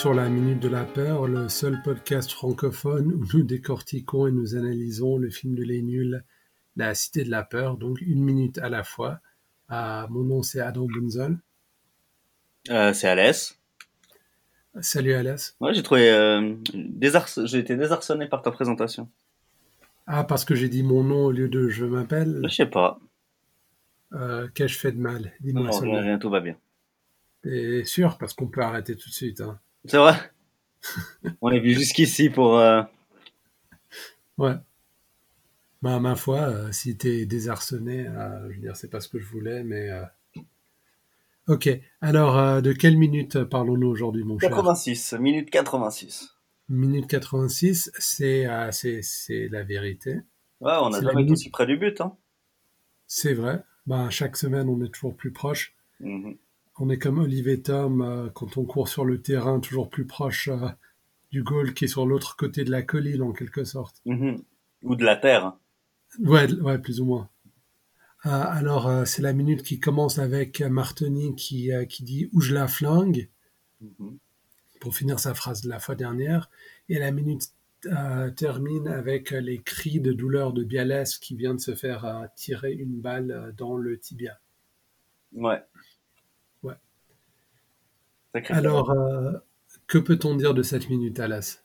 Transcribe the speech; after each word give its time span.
Sur 0.00 0.14
la 0.14 0.30
Minute 0.30 0.60
de 0.60 0.68
la 0.68 0.84
Peur, 0.84 1.28
le 1.28 1.50
seul 1.50 1.82
podcast 1.82 2.32
francophone 2.32 3.12
où 3.12 3.26
nous 3.34 3.42
décortiquons 3.42 4.26
et 4.26 4.32
nous 4.32 4.56
analysons 4.56 5.18
le 5.18 5.28
film 5.28 5.54
de 5.54 5.62
Les 5.62 5.82
Nuls, 5.82 6.24
La 6.74 6.94
Cité 6.94 7.22
de 7.22 7.30
la 7.30 7.42
Peur, 7.42 7.76
donc 7.76 8.00
une 8.00 8.24
minute 8.24 8.56
à 8.56 8.70
la 8.70 8.82
fois. 8.82 9.20
Ah, 9.68 10.06
mon 10.08 10.22
nom 10.22 10.42
c'est 10.42 10.60
Adam 10.60 10.86
Bunzel. 10.86 11.36
Euh, 12.70 12.94
c'est 12.94 13.08
Alès. 13.08 13.60
Salut 14.80 15.12
Alès. 15.12 15.54
Ouais, 15.60 15.74
j'ai 15.74 15.82
trouvé 15.82 16.10
euh, 16.10 16.54
j'ai 17.44 17.58
été 17.58 17.76
désarçonné 17.76 18.26
par 18.26 18.40
ta 18.40 18.50
présentation. 18.52 19.06
Ah, 20.06 20.24
parce 20.24 20.46
que 20.46 20.54
j'ai 20.54 20.70
dit 20.70 20.82
mon 20.82 21.04
nom 21.04 21.26
au 21.26 21.30
lieu 21.30 21.50
de 21.50 21.68
je 21.68 21.84
m'appelle. 21.84 22.40
Je 22.44 22.54
sais 22.54 22.64
pas. 22.64 22.98
Euh, 24.14 24.48
Qu'ai-je 24.54 24.78
fait 24.78 24.92
de 24.92 24.98
mal? 24.98 25.34
Dis-moi 25.40 25.68
rien, 25.78 26.18
tout 26.18 26.30
va 26.30 26.40
bien. 26.40 26.56
T'es 27.42 27.84
sûr? 27.84 28.16
Parce 28.16 28.32
qu'on 28.32 28.46
peut 28.46 28.62
arrêter 28.62 28.96
tout 28.96 29.10
de 29.10 29.14
suite. 29.14 29.42
Hein. 29.42 29.60
C'est 29.84 29.96
vrai. 29.98 30.14
On 31.40 31.50
est 31.50 31.60
venu 31.60 31.74
jusqu'ici 31.74 32.30
pour. 32.30 32.58
euh, 32.58 32.82
Ouais. 34.38 34.54
Bah, 35.82 35.98
ma 35.98 36.14
foi, 36.14 36.40
euh, 36.40 36.72
si 36.72 36.96
t'es 36.96 37.24
désarçonné, 37.26 38.06
euh, 38.06 38.48
je 38.50 38.56
veux 38.56 38.60
dire, 38.60 38.76
c'est 38.76 38.88
pas 38.90 39.00
ce 39.00 39.08
que 39.08 39.18
je 39.18 39.26
voulais, 39.26 39.62
mais. 39.64 39.90
euh, 39.90 40.04
Ok. 41.48 41.68
Alors, 42.00 42.38
euh, 42.38 42.60
de 42.60 42.72
quelle 42.72 42.96
minute 42.96 43.42
parlons-nous 43.44 43.88
aujourd'hui, 43.88 44.22
mon 44.24 44.38
cher? 44.38 44.50
86, 44.50 45.14
minute 45.14 45.50
86. 45.50 46.30
Minute 46.68 47.08
86, 47.08 47.90
c'est 47.98 48.46
euh, 48.46 48.70
c'est 48.70 49.00
c'est 49.02 49.48
la 49.48 49.64
vérité. 49.64 50.20
Ouais, 50.60 50.72
on 50.80 50.92
a 50.92 51.00
jamais 51.00 51.22
été 51.22 51.32
aussi 51.32 51.50
près 51.50 51.66
du 51.66 51.76
but. 51.76 52.00
Hein. 52.00 52.16
C'est 53.08 53.34
vrai. 53.34 53.64
Bah, 53.86 54.08
chaque 54.10 54.36
semaine, 54.36 54.68
on 54.68 54.80
est 54.84 54.90
toujours 54.92 55.16
plus 55.16 55.32
proche. 55.32 55.74
Mhm. 55.98 56.36
On 56.82 56.88
est 56.88 56.98
comme 56.98 57.18
Olivier 57.18 57.60
Tom 57.60 58.00
euh, 58.00 58.30
quand 58.30 58.56
on 58.56 58.64
court 58.64 58.88
sur 58.88 59.04
le 59.04 59.20
terrain, 59.20 59.60
toujours 59.60 59.90
plus 59.90 60.06
proche 60.06 60.48
euh, 60.48 60.68
du 61.30 61.42
goal 61.42 61.74
qui 61.74 61.84
est 61.84 61.88
sur 61.88 62.06
l'autre 62.06 62.36
côté 62.36 62.64
de 62.64 62.70
la 62.70 62.82
colline, 62.82 63.20
en 63.20 63.32
quelque 63.32 63.64
sorte. 63.64 64.00
Mhm. 64.06 64.42
Ou 64.84 64.96
de 64.96 65.04
la 65.04 65.16
terre. 65.16 65.52
Ouais, 66.20 66.50
ouais, 66.54 66.78
plus 66.78 67.02
ou 67.02 67.04
moins. 67.04 67.28
Euh, 68.24 68.30
alors, 68.30 68.88
euh, 68.88 69.04
c'est 69.04 69.20
la 69.20 69.34
minute 69.34 69.62
qui 69.62 69.78
commence 69.78 70.18
avec 70.18 70.62
Martoni 70.62 71.34
qui, 71.36 71.70
euh, 71.70 71.84
qui 71.84 72.02
dit 72.02 72.30
«Où 72.32 72.40
je 72.40 72.54
la 72.54 72.66
flingue 72.66 73.28
Mhm.» 73.82 74.18
pour 74.80 74.96
finir 74.96 75.20
sa 75.20 75.34
phrase 75.34 75.60
de 75.60 75.68
la 75.68 75.80
fois 75.80 75.94
dernière. 75.94 76.48
Et 76.88 76.98
la 76.98 77.10
minute 77.12 77.50
termine 78.36 78.88
avec 78.88 79.30
les 79.30 79.58
cris 79.58 80.00
de 80.00 80.12
douleur 80.12 80.52
de 80.52 80.64
Bialès 80.64 81.18
qui 81.18 81.34
vient 81.34 81.54
de 81.54 81.60
se 81.60 81.74
faire 81.74 82.28
tirer 82.36 82.72
une 82.72 83.00
balle 83.00 83.54
dans 83.56 83.76
le 83.76 83.98
tibia. 83.98 84.38
Ouais. 85.32 85.62
Sacré 88.34 88.54
Alors, 88.54 88.90
euh, 88.90 89.32
que 89.86 89.98
peut-on 89.98 90.34
dire 90.36 90.54
de 90.54 90.62
cette 90.62 90.88
minute, 90.88 91.18
Alas? 91.20 91.62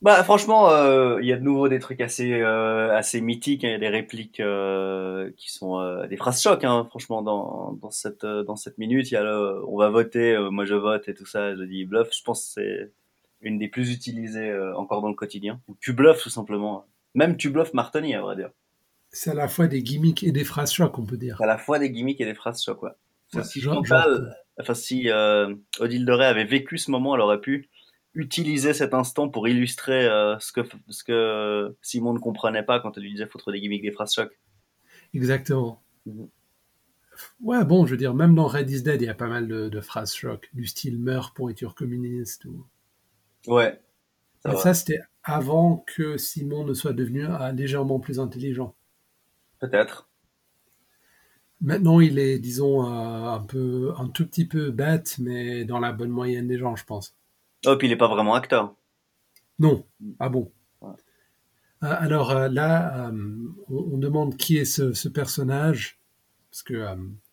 Bah 0.00 0.22
franchement, 0.22 0.70
euh, 0.70 1.18
il 1.20 1.26
y 1.26 1.32
a 1.32 1.36
de 1.36 1.42
nouveau 1.42 1.68
des 1.68 1.80
trucs 1.80 2.00
assez 2.00 2.32
euh, 2.40 2.96
assez 2.96 3.20
mythiques. 3.20 3.64
hein. 3.64 3.68
Il 3.68 3.72
y 3.72 3.74
a 3.74 3.78
des 3.78 3.88
répliques 3.88 4.38
euh, 4.38 5.32
qui 5.36 5.50
sont 5.50 5.80
euh, 5.80 6.06
des 6.06 6.16
phrases 6.16 6.40
chocs. 6.40 6.62
Hein, 6.62 6.86
franchement, 6.88 7.20
dans 7.20 7.72
dans 7.82 7.90
cette 7.90 8.24
dans 8.24 8.54
cette 8.54 8.78
minute, 8.78 9.10
il 9.10 9.14
y 9.14 9.16
a 9.16 9.24
le, 9.24 9.64
on 9.66 9.76
va 9.76 9.90
voter, 9.90 10.36
euh, 10.36 10.50
moi 10.50 10.64
je 10.66 10.74
vote 10.74 11.08
et 11.08 11.14
tout 11.14 11.26
ça. 11.26 11.56
Je 11.56 11.62
dis 11.64 11.84
bluff. 11.84 12.10
Je 12.16 12.22
pense 12.22 12.44
que 12.46 12.60
c'est 12.60 12.92
une 13.40 13.58
des 13.58 13.66
plus 13.68 13.92
utilisées 13.92 14.50
euh, 14.50 14.76
encore 14.76 15.02
dans 15.02 15.08
le 15.08 15.14
quotidien. 15.14 15.60
Ou 15.66 15.76
tu 15.80 15.92
bluffes 15.92 16.22
tout 16.22 16.30
simplement. 16.30 16.84
Même 17.14 17.36
tu 17.36 17.50
bluffes 17.50 17.74
Martoni, 17.74 18.14
à 18.14 18.20
vrai 18.20 18.36
dire. 18.36 18.50
C'est 19.10 19.30
à 19.30 19.34
la 19.34 19.48
fois 19.48 19.66
des 19.66 19.82
gimmicks 19.82 20.22
et 20.22 20.30
des 20.30 20.44
phrases 20.44 20.72
chocs, 20.72 20.96
on 20.96 21.06
peut 21.06 21.16
dire. 21.16 21.40
À 21.42 21.46
la 21.46 21.58
fois 21.58 21.80
des 21.80 21.90
gimmicks 21.90 22.20
et 22.20 22.24
des 22.24 22.34
phrases 22.34 22.62
chocs. 22.62 22.82
Ouais. 22.84 22.90
Ouais, 23.34 23.44
si 23.44 23.60
Chantal, 23.60 24.34
enfin 24.58 24.74
si 24.74 25.10
euh, 25.10 25.54
Odile 25.80 26.06
de 26.06 26.12
Ray 26.12 26.28
avait 26.28 26.44
vécu 26.44 26.78
ce 26.78 26.90
moment, 26.90 27.14
elle 27.14 27.20
aurait 27.20 27.40
pu 27.40 27.68
utiliser 28.14 28.72
cet 28.72 28.94
instant 28.94 29.28
pour 29.28 29.46
illustrer 29.48 30.06
euh, 30.06 30.38
ce 30.38 30.52
que 30.52 30.60
ce 30.88 31.04
que 31.04 31.76
Simon 31.82 32.14
ne 32.14 32.18
comprenait 32.18 32.62
pas 32.62 32.80
quand 32.80 32.96
elle 32.96 33.02
lui 33.02 33.12
disait 33.12 33.26
foutre 33.26 33.52
des 33.52 33.60
gimmicks, 33.60 33.82
des 33.82 33.92
phrases 33.92 34.14
chocs. 34.14 34.38
Exactement. 35.14 35.82
Mhm. 36.06 36.28
Ouais, 37.40 37.64
bon, 37.64 37.84
je 37.84 37.92
veux 37.92 37.96
dire, 37.96 38.14
même 38.14 38.34
dans 38.34 38.46
Red 38.46 38.70
is 38.70 38.82
Dead, 38.82 39.02
il 39.02 39.06
y 39.06 39.10
a 39.10 39.14
pas 39.14 39.26
mal 39.26 39.48
de, 39.48 39.68
de 39.68 39.80
phrases 39.80 40.14
chocs, 40.14 40.48
du 40.52 40.66
style 40.66 40.98
meurt 40.98 41.34
pourriture 41.34 41.74
communiste. 41.74 42.44
Ou... 42.44 42.64
Ouais. 43.46 43.80
Ça 44.44 44.54
ça, 44.56 44.74
c'était 44.74 45.00
avant 45.24 45.84
que 45.86 46.16
Simon 46.16 46.64
ne 46.64 46.74
soit 46.74 46.92
devenu 46.92 47.26
légèrement 47.54 47.98
plus 47.98 48.20
intelligent. 48.20 48.76
Peut-être. 49.58 50.07
Maintenant, 51.60 51.98
il 52.00 52.18
est, 52.18 52.38
disons, 52.38 52.84
euh, 52.84 53.30
un 53.30 53.40
peu, 53.40 53.92
un 53.98 54.08
tout 54.08 54.26
petit 54.26 54.44
peu 54.46 54.70
bête, 54.70 55.16
mais 55.18 55.64
dans 55.64 55.80
la 55.80 55.92
bonne 55.92 56.10
moyenne 56.10 56.46
des 56.46 56.58
gens, 56.58 56.76
je 56.76 56.84
pense. 56.84 57.16
Oh, 57.66 57.74
puis 57.76 57.88
il 57.88 57.92
est 57.92 57.96
pas 57.96 58.06
vraiment 58.06 58.34
acteur. 58.34 58.74
Non. 59.58 59.84
Ah 60.20 60.28
bon. 60.28 60.52
Ouais. 60.80 60.92
Euh, 61.82 61.94
alors 61.98 62.30
euh, 62.30 62.48
là, 62.48 63.10
on, 63.68 63.74
on 63.92 63.98
demande 63.98 64.36
qui 64.36 64.56
est 64.56 64.64
ce, 64.64 64.92
ce 64.92 65.08
personnage, 65.08 65.98
parce 66.50 66.62
que, 66.62 66.86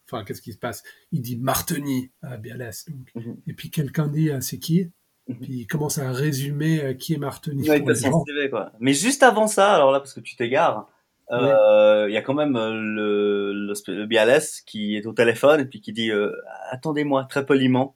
enfin, 0.08 0.24
qu'est-ce 0.24 0.42
qui 0.42 0.54
se 0.54 0.58
passe? 0.58 0.84
Il 1.12 1.22
dit 1.22 1.38
Marteni 1.38 2.10
à 2.24 2.38
Bialès. 2.38 2.90
donc. 2.90 3.12
Mhm. 3.14 3.38
Et 3.46 3.54
puis 3.54 3.70
quelqu'un 3.70 4.08
dit 4.08 4.32
c'est 4.42 4.58
qui? 4.60 4.90
Mhm. 5.28 5.40
Puis 5.40 5.54
il 5.54 5.68
commence 5.68 6.00
à 6.00 6.12
résumer 6.12 6.98
qui 6.98 7.14
est 7.14 7.18
Marteni 7.18 7.70
Ouais, 7.70 7.80
pour 7.80 7.90
les 7.90 7.96
gens. 7.96 8.24
Quoi. 8.50 8.72
Mais 8.80 8.94
juste 8.94 9.22
avant 9.22 9.46
ça, 9.46 9.76
alors 9.76 9.92
là, 9.92 10.00
parce 10.00 10.14
que 10.14 10.20
tu 10.20 10.36
t'égares, 10.36 10.90
euh, 11.32 12.06
il 12.10 12.14
y 12.14 12.18
a 12.18 12.22
quand 12.22 12.34
même 12.34 12.56
euh, 12.56 12.72
le, 12.74 13.54
le, 13.54 13.74
le 13.94 14.06
Bialès 14.06 14.62
qui 14.62 14.96
est 14.96 15.06
au 15.06 15.14
téléphone 15.14 15.62
et 15.62 15.66
puis 15.66 15.82
qui 15.82 15.92
dit 15.94 16.12
euh, 16.12 16.32
attendez-moi 16.70 17.26
très 17.26 17.46
poliment. 17.46 17.96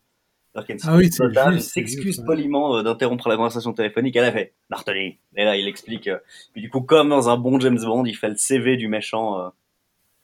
Alors 0.55 0.67
une 0.69 0.79
Ah 0.83 0.95
oui, 0.97 1.11
s'excuse 1.61 2.19
ouais. 2.19 2.25
poliment 2.25 2.81
d'interrompre 2.81 3.29
la 3.29 3.35
conversation 3.35 3.71
téléphonique. 3.71 4.15
Elle 4.15 4.25
a 4.25 4.31
fait 4.31 4.53
Martoni. 4.69 5.19
Et 5.35 5.45
là, 5.45 5.55
il 5.55 5.67
explique. 5.67 6.07
euh, 6.07 6.17
puis 6.53 6.61
du 6.61 6.69
coup, 6.71 6.81
comme 6.81 7.09
dans 7.09 7.29
un 7.29 7.37
bon 7.37 7.59
James 7.59 7.79
Bond, 7.79 8.05
il 8.05 8.15
fait 8.15 8.29
le 8.29 8.35
CV 8.35 8.75
du 8.75 8.87
méchant 8.87 9.39
euh, 9.39 9.49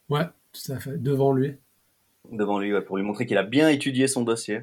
Ouais, 0.09 0.23
tout 0.51 0.71
à 0.71 0.79
fait, 0.79 0.97
devant 1.01 1.31
lui. 1.31 1.55
devant 2.31 2.59
lui 2.59 2.73
ouais, 2.73 2.81
pour 2.81 2.97
lui 2.97 3.03
montrer 3.03 3.25
qu'il 3.27 3.37
a 3.37 3.43
bien 3.43 3.69
étudié 3.69 4.07
son 4.07 4.23
dossier. 4.23 4.61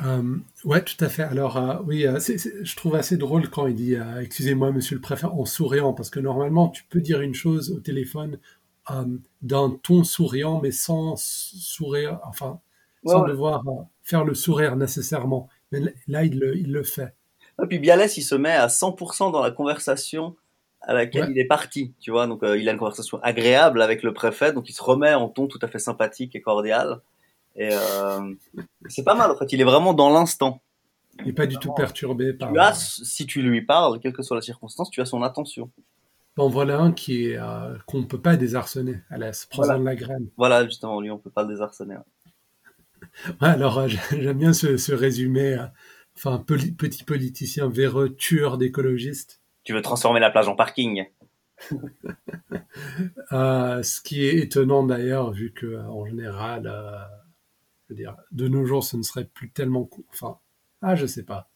Euh, 0.00 0.36
ouais, 0.64 0.82
tout 0.82 1.02
à 1.04 1.08
fait. 1.08 1.22
Alors, 1.22 1.56
euh, 1.56 1.76
oui, 1.86 2.06
euh, 2.06 2.18
je 2.18 2.76
trouve 2.76 2.96
assez 2.96 3.16
drôle 3.16 3.48
quand 3.48 3.66
il 3.68 3.74
dit 3.76 3.94
euh, 3.94 4.20
Excusez-moi, 4.20 4.72
monsieur 4.72 4.96
le 4.96 5.00
préfet, 5.00 5.26
en 5.26 5.44
souriant, 5.44 5.92
parce 5.92 6.10
que 6.10 6.18
normalement, 6.20 6.68
tu 6.68 6.84
peux 6.84 7.00
dire 7.00 7.20
une 7.20 7.34
chose 7.34 7.70
au 7.70 7.80
téléphone 7.80 8.38
d'un 9.40 9.70
ton 9.82 10.04
souriant, 10.04 10.60
mais 10.60 10.70
sans 10.72 11.14
sourire, 11.16 12.20
enfin, 12.24 12.60
Ouais, 13.04 13.12
sans 13.12 13.22
ouais. 13.22 13.28
devoir 13.28 13.62
faire 14.02 14.24
le 14.24 14.34
sourire 14.34 14.76
nécessairement. 14.76 15.48
Mais 15.72 15.80
là, 16.08 16.24
il 16.24 16.38
le, 16.38 16.56
il 16.56 16.72
le 16.72 16.82
fait. 16.82 17.14
Et 17.62 17.66
puis 17.66 17.78
Bialès, 17.78 18.16
il 18.18 18.22
se 18.22 18.34
met 18.34 18.52
à 18.52 18.68
100% 18.68 19.30
dans 19.30 19.42
la 19.42 19.50
conversation 19.50 20.36
à 20.82 20.92
laquelle 20.92 21.26
Ouais. 21.26 21.30
il 21.30 21.38
est 21.38 21.46
parti, 21.46 21.94
tu 22.00 22.10
vois. 22.10 22.26
Donc 22.26 22.40
il 22.42 22.68
a 22.68 22.72
une 22.72 22.78
conversation 22.78 23.18
agréable 23.22 23.80
avec 23.80 24.02
le 24.02 24.12
préfet, 24.12 24.52
donc 24.52 24.68
il 24.68 24.72
se 24.74 24.82
remet 24.82 25.14
en 25.14 25.28
ton 25.28 25.46
tout 25.46 25.58
à 25.62 25.68
fait 25.68 25.78
sympathique 25.78 26.34
et 26.36 26.40
cordial. 26.42 27.00
Et 27.56 27.68
euh, 27.72 28.34
c'est 28.88 29.04
pas 29.04 29.14
mal 29.14 29.30
en 29.30 29.36
fait. 29.36 29.52
Il 29.52 29.60
est 29.60 29.64
vraiment 29.64 29.94
dans 29.94 30.10
l'instant. 30.10 30.60
Il 31.20 31.26
n'est 31.26 31.32
pas 31.32 31.46
du 31.46 31.56
tout 31.58 31.72
perturbé 31.72 32.32
par. 32.32 32.52
Tu 32.52 32.58
as, 32.58 32.74
si 33.04 33.26
tu 33.26 33.42
lui 33.42 33.62
parles, 33.62 34.00
quelle 34.00 34.12
que 34.12 34.22
soit 34.22 34.36
la 34.36 34.42
circonstance, 34.42 34.90
tu 34.90 35.00
as 35.00 35.04
son 35.06 35.22
attention. 35.22 35.70
Bon, 36.36 36.48
voilà 36.48 36.78
un 36.80 36.90
qui 36.90 37.26
est 37.28 37.36
euh, 37.38 37.76
qu'on 37.86 38.00
ne 38.00 38.06
peut 38.06 38.20
pas 38.20 38.36
désarçonner. 38.36 38.98
Allez, 39.10 39.30
prends-en 39.50 39.66
Voilà. 39.66 39.78
de 39.78 39.84
la 39.84 39.94
graine. 39.94 40.26
Voilà, 40.36 40.64
justement, 40.64 41.00
lui, 41.00 41.10
on 41.12 41.18
peut 41.18 41.30
pas 41.30 41.42
le 41.42 41.48
désarçonner. 41.48 41.96
Ouais, 43.40 43.48
alors, 43.48 43.78
euh, 43.78 43.88
j'aime 44.10 44.38
bien 44.38 44.52
ce, 44.52 44.76
ce 44.76 44.92
résumé. 44.92 45.54
euh, 45.54 45.66
Enfin, 46.16 46.38
poli- 46.38 46.72
petit 46.72 47.04
politicien 47.04 47.68
véreux, 47.68 48.14
tueur 48.16 48.56
d'écologistes. 48.58 49.40
Tu 49.62 49.72
veux 49.74 49.82
transformer 49.82 50.20
la 50.20 50.30
plage 50.30 50.48
en 50.48 50.56
parking. 50.56 51.04
Euh, 53.32 53.82
ce 53.82 54.00
qui 54.00 54.24
est 54.24 54.36
étonnant 54.36 54.84
d'ailleurs, 54.84 55.30
vu 55.32 55.52
que 55.52 55.76
en 55.86 56.04
général, 56.06 56.66
dire, 57.94 58.16
de 58.32 58.48
nos 58.48 58.64
jours, 58.64 58.84
ce 58.84 58.96
ne 58.96 59.02
serait 59.02 59.24
plus 59.24 59.50
tellement, 59.50 59.88
enfin, 60.10 60.38
ah, 60.82 60.94
je 60.94 61.06
sais 61.06 61.24
pas. 61.24 61.48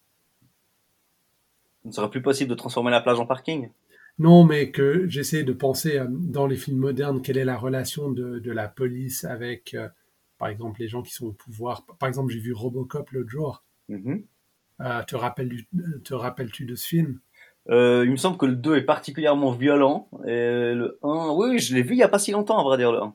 Il 1.85 1.89
ne 1.89 1.93
serait 1.93 2.11
plus 2.11 2.23
possible 2.23 2.51
de 2.51 2.55
transformer 2.55 2.91
la 2.91 3.01
plage 3.01 3.21
en 3.21 3.27
parking? 3.27 3.71
Non, 4.19 4.45
mais 4.45 4.71
que 4.71 5.07
j'essaie 5.09 5.45
de 5.45 5.53
penser 5.53 5.99
euh, 5.99 6.07
dans 6.09 6.47
les 6.47 6.57
films 6.57 6.79
modernes, 6.79 7.23
quelle 7.23 7.39
est 7.39 7.45
la 7.45 7.57
relation 7.57 8.11
de, 8.11 8.39
de 8.39 8.53
la 8.53 8.69
police 8.69 9.25
avec, 9.25 9.75
euh, 9.75 9.89
par 10.39 10.49
exemple, 10.49 10.81
les 10.81 10.89
gens 10.89 11.03
qui 11.03 11.13
sont 11.13 11.27
au 11.27 11.33
pouvoir. 11.33 11.87
Par 11.99 12.09
exemple, 12.09 12.33
j'ai 12.33 12.41
vu 12.41 12.53
Robocop 12.53 13.11
l'autre 13.11 13.31
jour. 13.31 13.63
Mhm. 13.89 14.25
Euh, 14.81 15.03
te 15.05 15.17
rappelles-tu 15.17 15.67
te 16.05 16.15
rappelles-tu 16.15 16.65
de 16.65 16.75
ce 16.75 16.87
film? 16.87 17.21
Euh, 17.71 18.05
il 18.05 18.11
me 18.11 18.17
semble 18.17 18.39
que 18.39 18.47
le 18.47 18.57
2 18.57 18.77
est 18.77 18.83
particulièrement 18.83 19.53
violent. 19.53 20.09
Et 20.27 20.75
le 20.75 20.99
1, 21.03 21.31
oui, 21.35 21.59
je 21.59 21.75
l'ai 21.75 21.83
vu 21.83 21.95
il 21.95 21.99
y 21.99 22.03
a 22.03 22.09
pas 22.09 22.19
si 22.19 22.31
longtemps, 22.31 22.59
à 22.59 22.63
vrai 22.63 22.77
dire, 22.77 22.93
le 22.93 23.03
1. 23.03 23.15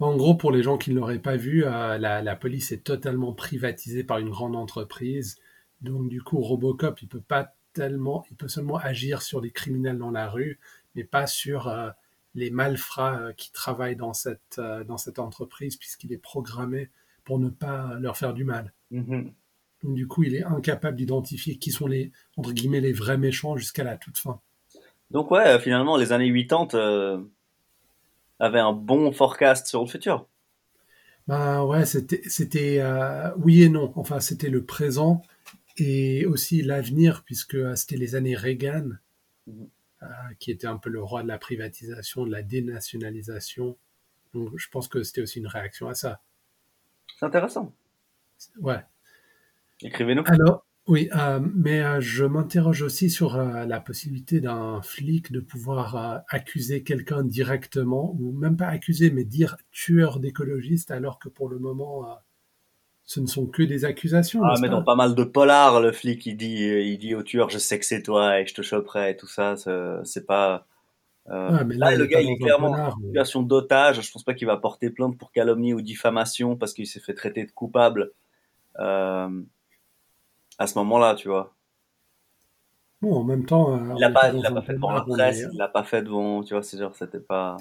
En 0.00 0.16
gros, 0.16 0.34
pour 0.34 0.50
les 0.50 0.62
gens 0.62 0.78
qui 0.78 0.90
ne 0.90 0.96
l'auraient 0.96 1.18
pas 1.18 1.36
vu, 1.36 1.64
euh, 1.64 1.98
la, 1.98 2.22
la 2.22 2.36
police 2.36 2.72
est 2.72 2.82
totalement 2.84 3.32
privatisée 3.32 4.02
par 4.02 4.18
une 4.18 4.30
grande 4.30 4.56
entreprise. 4.56 5.36
Donc, 5.82 6.08
du 6.08 6.22
coup, 6.22 6.40
Robocop, 6.40 7.00
il 7.02 7.08
peut 7.08 7.20
pas 7.20 7.54
tellement, 7.72 8.24
il 8.30 8.36
peut 8.36 8.48
seulement 8.48 8.76
agir 8.76 9.22
sur 9.22 9.40
les 9.40 9.50
criminels 9.50 9.98
dans 9.98 10.10
la 10.10 10.28
rue, 10.28 10.58
mais 10.94 11.04
pas 11.04 11.26
sur 11.26 11.68
euh, 11.68 11.90
les 12.34 12.50
malfrats 12.50 13.18
euh, 13.20 13.32
qui 13.34 13.52
travaillent 13.52 13.96
dans 13.96 14.14
cette, 14.14 14.60
dans 14.88 14.96
cette 14.98 15.18
entreprise, 15.18 15.76
puisqu'il 15.76 16.12
est 16.12 16.18
programmé 16.18 16.90
pour 17.24 17.38
ne 17.38 17.48
pas 17.48 17.94
leur 18.00 18.16
faire 18.16 18.34
du 18.34 18.44
mal. 18.44 18.72
Mhm. 18.90 19.32
Donc 19.82 19.94
du 19.94 20.06
coup, 20.06 20.24
il 20.24 20.34
est 20.34 20.44
incapable 20.44 20.96
d'identifier 20.96 21.56
qui 21.56 21.70
sont 21.70 21.86
les 21.86 22.12
entre 22.36 22.52
guillemets 22.52 22.80
les 22.80 22.92
vrais 22.92 23.18
méchants 23.18 23.56
jusqu'à 23.56 23.84
la 23.84 23.96
toute 23.96 24.18
fin. 24.18 24.40
Donc 25.10 25.30
ouais, 25.30 25.58
finalement, 25.58 25.96
les 25.96 26.12
années 26.12 26.32
80 26.46 26.78
euh, 26.78 27.22
avaient 28.40 28.58
un 28.58 28.72
bon 28.72 29.12
forecast 29.12 29.66
sur 29.66 29.82
le 29.82 29.86
futur. 29.86 30.26
Ben 31.28 31.62
ouais, 31.64 31.86
c'était 31.86 32.22
c'était 32.26 32.80
euh, 32.80 33.30
oui 33.36 33.62
et 33.62 33.68
non. 33.68 33.92
Enfin, 33.94 34.18
c'était 34.18 34.48
le 34.48 34.64
présent 34.64 35.22
et 35.76 36.26
aussi 36.26 36.62
l'avenir 36.62 37.22
puisque 37.24 37.54
euh, 37.54 37.76
c'était 37.76 37.96
les 37.96 38.16
années 38.16 38.34
Reagan 38.34 38.90
euh, 39.48 40.06
qui 40.38 40.50
était 40.50 40.66
un 40.66 40.78
peu 40.78 40.90
le 40.90 41.02
roi 41.02 41.22
de 41.22 41.28
la 41.28 41.38
privatisation, 41.38 42.26
de 42.26 42.32
la 42.32 42.42
dénationalisation. 42.42 43.76
Donc 44.34 44.56
je 44.56 44.68
pense 44.70 44.88
que 44.88 45.02
c'était 45.02 45.20
aussi 45.20 45.38
une 45.38 45.46
réaction 45.46 45.88
à 45.88 45.94
ça. 45.94 46.20
C'est 47.18 47.26
intéressant. 47.26 47.74
Ouais. 48.58 48.80
Écrivez-nous. 49.82 50.24
Alors, 50.26 50.66
oui, 50.90 51.08
euh, 51.14 51.38
mais 51.54 51.80
euh, 51.80 52.00
je 52.00 52.24
m'interroge 52.24 52.82
aussi 52.82 53.10
sur 53.10 53.36
euh, 53.36 53.64
la 53.64 53.78
possibilité 53.78 54.40
d'un 54.40 54.82
flic 54.82 55.30
de 55.30 55.38
pouvoir 55.38 56.24
accuser 56.28 56.82
quelqu'un 56.82 57.22
directement, 57.22 58.16
ou 58.18 58.32
même 58.32 58.56
pas 58.56 58.66
accuser, 58.66 59.12
mais 59.12 59.22
dire 59.22 59.56
tueur 59.70 60.18
d'écologistes, 60.18 60.90
alors 60.90 61.20
que 61.20 61.28
pour 61.28 61.48
le 61.48 61.60
moment, 61.60 62.18
ce 63.04 63.20
ne 63.20 63.26
sont 63.26 63.46
que 63.46 63.62
des 63.62 63.84
accusations. 63.84 64.42
Ah, 64.42 64.56
mais 64.60 64.66
pas? 64.66 64.74
dans 64.74 64.82
pas 64.82 64.96
mal 64.96 65.14
de 65.14 65.22
polars, 65.22 65.80
le 65.80 65.92
flic, 65.92 66.26
il 66.26 66.36
dit, 66.36 66.64
il 66.64 66.98
dit 66.98 67.14
au 67.14 67.22
tueur, 67.22 67.50
je 67.50 67.58
sais 67.58 67.78
que 67.78 67.86
c'est 67.86 68.02
toi 68.02 68.40
et 68.40 68.46
je 68.46 68.54
te 68.54 68.62
choperai 68.62 69.12
et 69.12 69.16
tout 69.16 69.28
ça. 69.28 69.54
C'est 70.02 70.26
pas. 70.26 70.66
Ouais, 71.28 71.64
mais 71.64 71.76
là, 71.76 71.92
là, 71.92 71.96
le 71.96 72.06
gars, 72.06 72.20
il 72.20 72.30
est 72.30 72.38
clairement 72.38 72.72
polar, 72.72 72.96
en 72.96 73.00
mais- 73.00 73.06
situation 73.06 73.42
d'otage. 73.42 74.00
Je 74.00 74.10
pense 74.10 74.24
pas 74.24 74.34
qu'il 74.34 74.48
va 74.48 74.56
porter 74.56 74.90
plainte 74.90 75.16
pour 75.16 75.30
calomnie 75.30 75.72
ou 75.72 75.82
diffamation 75.82 76.56
parce 76.56 76.74
qu'il 76.74 76.88
s'est 76.88 76.98
fait 76.98 77.14
traiter 77.14 77.44
de 77.44 77.52
coupable 77.52 78.10
euh, 78.80 79.28
à 80.60 80.68
ce 80.68 80.78
moment-là, 80.78 81.16
tu 81.16 81.28
vois. 81.28 81.52
Bon, 83.02 83.16
en 83.16 83.24
même 83.24 83.46
temps, 83.46 83.74
euh, 83.74 83.94
Il 83.96 84.00
l'a 84.00 84.10
est 84.10 84.12
pas, 84.12 84.32
il 84.32 84.42
fait 84.66 84.74
devant 84.74 84.92
la 84.92 85.00
presse, 85.00 85.48
il 85.52 85.58
l'a 85.58 85.68
pas 85.68 85.82
fait 85.84 86.02
devant, 86.02 86.44
tu 86.44 86.54
vois, 86.54 86.62
c'est 86.62 86.78
genre, 86.78 86.94
c'était 86.94 87.18
pas. 87.20 87.56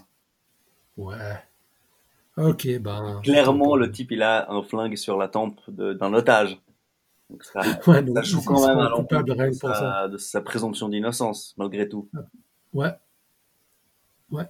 Ouais. 0.97 1.41
Ok, 2.37 2.67
ben. 2.79 3.21
Clairement, 3.23 3.75
le 3.75 3.91
type, 3.91 4.11
il 4.11 4.21
a 4.23 4.51
un 4.51 4.61
flingue 4.63 4.95
sur 4.97 5.17
la 5.17 5.27
tempe 5.29 5.59
d'un 5.69 6.13
otage. 6.13 6.59
Donc 7.29 7.43
ça, 7.43 7.61
Ouais, 7.87 8.03
donc, 8.03 8.17
ça 8.17 8.23
joue 8.23 8.41
quand 8.43 8.67
même 8.67 8.79
à 8.79 8.89
l'encontre 8.89 9.23
de, 9.23 9.51
sa- 9.53 10.07
de 10.09 10.17
sa 10.17 10.41
présomption 10.41 10.89
d'innocence, 10.89 11.55
malgré 11.57 11.87
tout. 11.89 12.09
Ouais. 12.73 12.93
Ouais. 14.31 14.45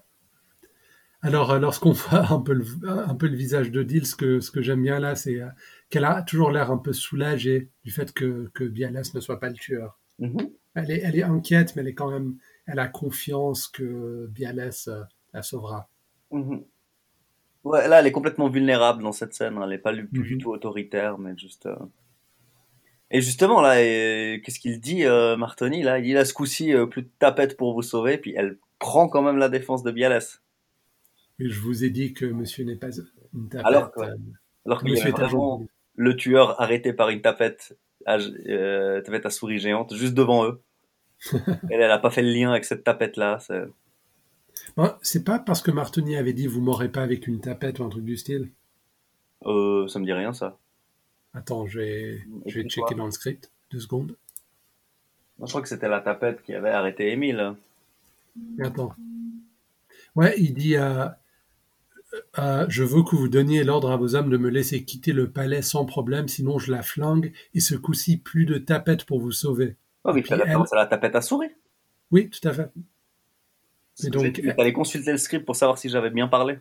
Alors, 1.22 1.52
euh, 1.52 1.60
lorsqu'on 1.60 1.92
voit 1.94 2.32
un 2.32 2.40
peu 2.40 2.54
le, 2.54 2.66
un 2.88 3.16
peu 3.16 3.28
le 3.28 3.36
visage 3.36 3.72
de 3.72 3.84
Deal, 3.84 4.06
ce 4.06 4.16
que, 4.16 4.40
ce 4.40 4.52
que 4.52 4.62
j'aime 4.62 4.82
bien 4.84 5.00
là, 5.00 5.16
c'est 5.16 5.42
euh, 5.42 5.50
qu'elle 5.90 6.06
a 6.06 6.22
toujours 6.22 6.52
l'air 6.52 6.72
un 6.72 6.78
peu 6.78 6.94
soulagée 6.94 7.70
du 7.84 7.92
fait 7.92 8.14
que, 8.14 8.50
que 8.54 8.64
Bialas 8.64 9.12
ne 9.16 9.20
soit 9.20 9.40
pas 9.40 9.50
le 9.50 9.56
tueur. 9.56 10.00
Mhm. 10.20 10.50
Elle 10.76 10.92
est, 10.92 11.00
elle 11.00 11.16
est 11.18 11.24
inquiète, 11.24 11.76
mais 11.76 11.82
elle 11.82 11.88
est 11.88 11.94
quand 11.96 12.12
même, 12.12 12.38
elle 12.68 12.80
a 12.80 12.88
confiance 12.88 13.68
que 13.68 14.28
Bialas 14.28 14.86
euh, 14.88 15.04
la 15.34 15.42
sauvera. 15.42 15.90
Mhm. 16.32 16.64
Ouais, 17.64 17.88
là, 17.88 18.00
elle 18.00 18.08
est 18.08 18.12
complètement 18.12 18.50
vulnérable 18.50 19.04
dans 19.04 19.12
cette 19.12 19.34
scène. 19.34 19.58
hein. 19.58 19.64
Elle 19.66 19.74
est 19.74 19.78
pas 19.80 19.94
du, 19.94 20.08
Mhm. 20.12 20.38
tout 20.40 20.52
autoritaire, 20.52 21.18
mais 21.18 21.36
juste. 21.38 21.66
euh, 21.66 21.76
Et 23.12 23.22
justement, 23.22 23.60
là, 23.62 23.76
qu'est-ce 23.78 24.60
qu'il 24.60 24.80
dit, 24.80 25.04
euh, 25.06 25.36
Martoni 25.36 25.82
Là, 25.82 25.98
il 25.98 26.04
dit 26.04 26.14
là, 26.14 26.24
ce 26.26 26.34
coup-ci, 26.34 26.74
plus 26.92 27.02
de 27.02 27.10
tapette 27.18 27.58
pour 27.58 27.74
vous 27.74 27.82
sauver. 27.82 28.20
Puis 28.20 28.34
elle 28.38 28.60
prend 28.78 29.10
quand 29.10 29.24
même 29.24 29.38
la 29.38 29.50
défense 29.50 29.82
de 29.84 29.90
Bialès. 29.92 30.44
Et 31.40 31.50
je 31.50 31.60
vous 31.60 31.84
ai 31.84 31.90
dit 31.90 32.14
que 32.14 32.26
monsieur 32.26 32.64
n'est 32.66 32.76
pas 32.76 32.90
une 33.34 33.50
tapette. 33.50 33.66
Alors 33.66 33.92
que- 33.92 34.02
Alors 34.66 34.84
monsieur 34.86 35.08
est 35.08 35.12
vraiment. 35.12 35.66
Le 36.00 36.16
tueur 36.16 36.60
arrêté 36.62 36.94
par 36.94 37.10
une 37.10 37.22
tapette 37.22 37.78
à, 38.06 38.18
euh, 38.18 39.02
tapette 39.02 39.26
à 39.26 39.30
souris 39.30 39.60
géante 39.60 39.94
juste 39.94 40.14
devant 40.14 40.46
eux. 40.46 40.62
elle, 41.70 41.82
elle 41.82 41.92
a 41.92 42.00
pas 42.00 42.10
fait 42.10 42.22
le 42.22 42.30
lien 42.32 42.52
avec 42.52 42.64
cette 42.64 42.86
tapette-là. 42.86 43.40
c'est- 43.40 43.68
Bon, 44.78 44.94
c'est 45.02 45.26
pas 45.26 45.40
parce 45.40 45.62
que 45.62 45.72
Martoni 45.72 46.16
avait 46.16 46.32
dit 46.34 46.48
vous 46.48 46.62
m'aurez 46.62 46.90
pas 46.90 47.02
avec 47.04 47.28
une 47.28 47.42
tapette 47.42 47.80
ou 47.80 47.84
un 47.84 47.90
truc 47.90 48.06
du 48.06 48.16
style? 48.16 48.50
Euh, 49.46 49.88
ça 49.90 50.00
me 50.00 50.06
dit 50.06 50.14
rien, 50.14 50.32
ça. 50.32 50.58
Attends, 51.34 51.68
je 51.68 51.80
vais, 51.80 52.22
je 52.46 52.62
vais 52.62 52.70
checker 52.70 52.96
dans 52.96 53.06
le 53.06 53.12
script. 53.12 53.52
Deux 53.72 53.80
secondes. 53.82 54.16
Moi, 55.38 55.48
je 55.48 55.52
crois 55.52 55.62
que 55.62 55.68
c'était 55.68 55.90
la 55.90 56.00
tapette 56.00 56.42
qui 56.44 56.54
avait 56.54 56.70
arrêté 56.72 57.12
Émile. 57.12 57.56
Attends. 58.62 58.94
Ouais, 60.16 60.34
il 60.38 60.54
dit 60.54 60.76
euh, 60.78 61.08
Je 62.70 62.84
veux 62.84 63.04
que 63.04 63.16
vous 63.16 63.30
donniez 63.30 63.64
l'ordre 63.64 63.92
à 63.92 63.98
vos 63.98 64.16
hommes 64.16 64.30
de 64.30 64.38
me 64.38 64.50
laisser 64.50 64.84
quitter 64.84 65.14
le 65.14 65.30
palais 65.32 65.62
sans 65.62 65.86
problème, 65.86 66.28
sinon 66.28 66.58
je 66.60 66.72
la 66.72 66.82
flingue, 66.82 67.34
et 67.54 67.60
ce 67.60 67.76
coup-ci, 67.76 68.18
plus 68.18 68.46
de 68.46 68.58
tapette 68.58 69.06
pour 69.06 69.20
vous 69.20 69.32
sauver. 69.32 69.76
Oh 70.04 70.12
oui, 70.14 70.22
puis 70.22 70.30
tu 70.30 70.42
as 70.42 70.76
la 70.76 70.86
tapette 70.86 71.16
à 71.16 71.22
souris. 71.22 71.52
Oui, 72.12 72.30
tout 72.30 72.48
à 72.48 72.54
fait. 72.54 72.72
Et 74.04 74.10
donc, 74.10 74.32
tu 74.34 74.50
allais 74.58 74.74
consulter 74.74 75.12
le 75.12 75.18
script 75.18 75.46
pour 75.46 75.56
savoir 75.56 75.78
si 75.78 75.90
j'avais 75.90 76.10
bien 76.10 76.28
parlé. 76.28 76.60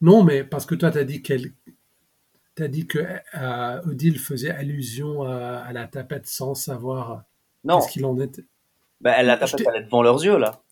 Non, 0.00 0.22
mais 0.24 0.44
parce 0.44 0.66
que 0.66 0.74
toi, 0.74 0.90
tu 0.90 0.98
as 0.98 1.04
dit 1.04 1.22
qu'elle. 1.22 1.52
T'as 2.54 2.68
dit 2.68 2.86
que 2.86 2.98
euh, 3.34 3.82
Odile 3.86 4.18
faisait 4.18 4.50
allusion 4.50 5.22
à, 5.22 5.58
à 5.58 5.72
la 5.72 5.86
tapette 5.86 6.26
sans 6.26 6.54
savoir 6.54 7.22
Non, 7.64 7.80
ce 7.80 7.90
qu'il 7.92 8.04
en 8.04 8.18
était. 8.18 8.44
elle, 9.04 9.26
la 9.26 9.36
tapette, 9.36 9.62
elle 9.72 9.82
est 9.82 9.84
devant 9.84 10.02
leurs 10.02 10.24
yeux, 10.24 10.38
là. 10.38 10.62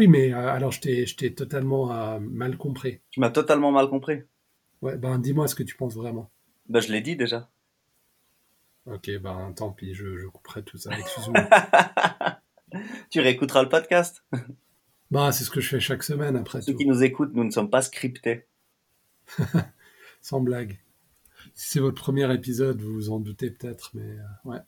Oui, 0.00 0.08
mais 0.08 0.32
euh, 0.32 0.48
alors 0.48 0.72
je 0.72 0.80
t'ai 0.80 1.34
totalement 1.34 1.92
euh, 1.92 2.18
mal 2.20 2.56
compris. 2.56 3.00
Tu 3.10 3.20
m'as 3.20 3.28
totalement 3.28 3.70
mal 3.70 3.86
compris. 3.90 4.22
Ouais, 4.80 4.96
ben 4.96 5.18
dis-moi 5.18 5.46
ce 5.46 5.54
que 5.54 5.62
tu 5.62 5.76
penses 5.76 5.94
vraiment. 5.94 6.30
Bah, 6.70 6.80
je 6.80 6.90
l'ai 6.90 7.02
dit 7.02 7.16
déjà. 7.16 7.50
Ok, 8.86 9.10
ben 9.20 9.52
tant 9.54 9.72
pis, 9.72 9.92
je, 9.92 10.16
je 10.16 10.26
couperai 10.26 10.62
tout 10.62 10.78
ça. 10.78 10.90
Excuse-moi. 10.98 11.46
Tu 13.10 13.20
réécouteras 13.20 13.62
le 13.62 13.68
podcast. 13.68 14.24
bah, 15.10 15.32
c'est 15.32 15.44
ce 15.44 15.50
que 15.50 15.60
je 15.60 15.68
fais 15.68 15.80
chaque 15.80 16.02
semaine 16.02 16.34
après 16.34 16.62
Ceux 16.62 16.72
tout, 16.72 16.78
qui 16.78 16.86
nous 16.86 17.02
écoutent, 17.02 17.34
nous 17.34 17.44
ne 17.44 17.50
sommes 17.50 17.68
pas 17.68 17.82
scriptés. 17.82 18.46
sans 20.22 20.40
blague. 20.40 20.80
Si 21.54 21.72
c'est 21.72 21.80
votre 21.80 22.00
premier 22.00 22.32
épisode, 22.32 22.80
vous 22.80 22.94
vous 22.94 23.10
en 23.10 23.20
doutez 23.20 23.50
peut-être, 23.50 23.90
mais 23.92 24.16
euh, 24.18 24.48
ouais. 24.50 24.60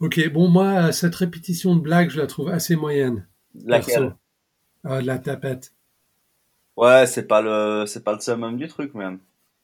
Ok, 0.00 0.20
bon, 0.32 0.48
moi, 0.48 0.92
cette 0.92 1.14
répétition 1.16 1.74
de 1.76 1.80
blague, 1.80 2.10
je 2.10 2.18
la 2.20 2.26
trouve 2.26 2.48
assez 2.48 2.76
moyenne. 2.76 3.26
Laquelle? 3.64 4.14
Euh, 4.86 5.00
de 5.00 5.06
la 5.06 5.18
tapette. 5.18 5.72
Ouais, 6.76 7.06
c'est 7.06 7.26
pas 7.26 7.42
le, 7.42 7.84
c'est 7.86 8.04
pas 8.04 8.12
le 8.14 8.20
summum 8.20 8.56
du 8.56 8.68
truc, 8.68 8.94
même. 8.94 9.18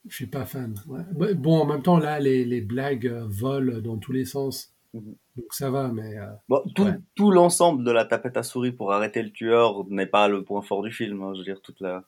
Je 0.09 0.15
suis 0.17 0.27
pas 0.27 0.45
fan. 0.45 0.75
ouais. 0.89 1.01
Ouais, 1.15 1.35
Bon, 1.35 1.61
en 1.61 1.67
même 1.67 1.83
temps, 1.83 1.99
là, 1.99 2.19
les, 2.19 2.45
les 2.45 2.61
blagues 2.61 3.07
euh, 3.07 3.25
volent 3.29 3.81
dans 3.81 3.97
tous 3.97 4.13
les 4.13 4.25
sens. 4.25 4.75
Mhm. 4.93 5.15
Donc 5.37 5.53
ça 5.53 5.71
va, 5.71 5.89
mais 5.93 6.19
euh, 6.19 6.27
Bon, 6.49 6.63
tout, 6.75 6.83
Ouais. 6.85 6.99
tout 7.15 7.31
l'ensemble 7.31 7.85
de 7.85 7.91
la 7.93 8.05
tapette 8.05 8.37
à 8.37 8.43
souris 8.43 8.73
pour 8.73 8.93
arrêter 8.93 9.23
le 9.23 9.31
tueur 9.31 9.85
n'est 9.89 10.07
pas 10.07 10.29
le 10.29 10.43
point 10.45 10.63
fort 10.63 10.83
du 10.83 10.91
film. 10.93 11.23
hein. 11.23 11.33
Je 11.35 11.39
veux 11.39 11.45
dire, 11.45 11.61
toute 11.63 11.81
la. 11.81 12.05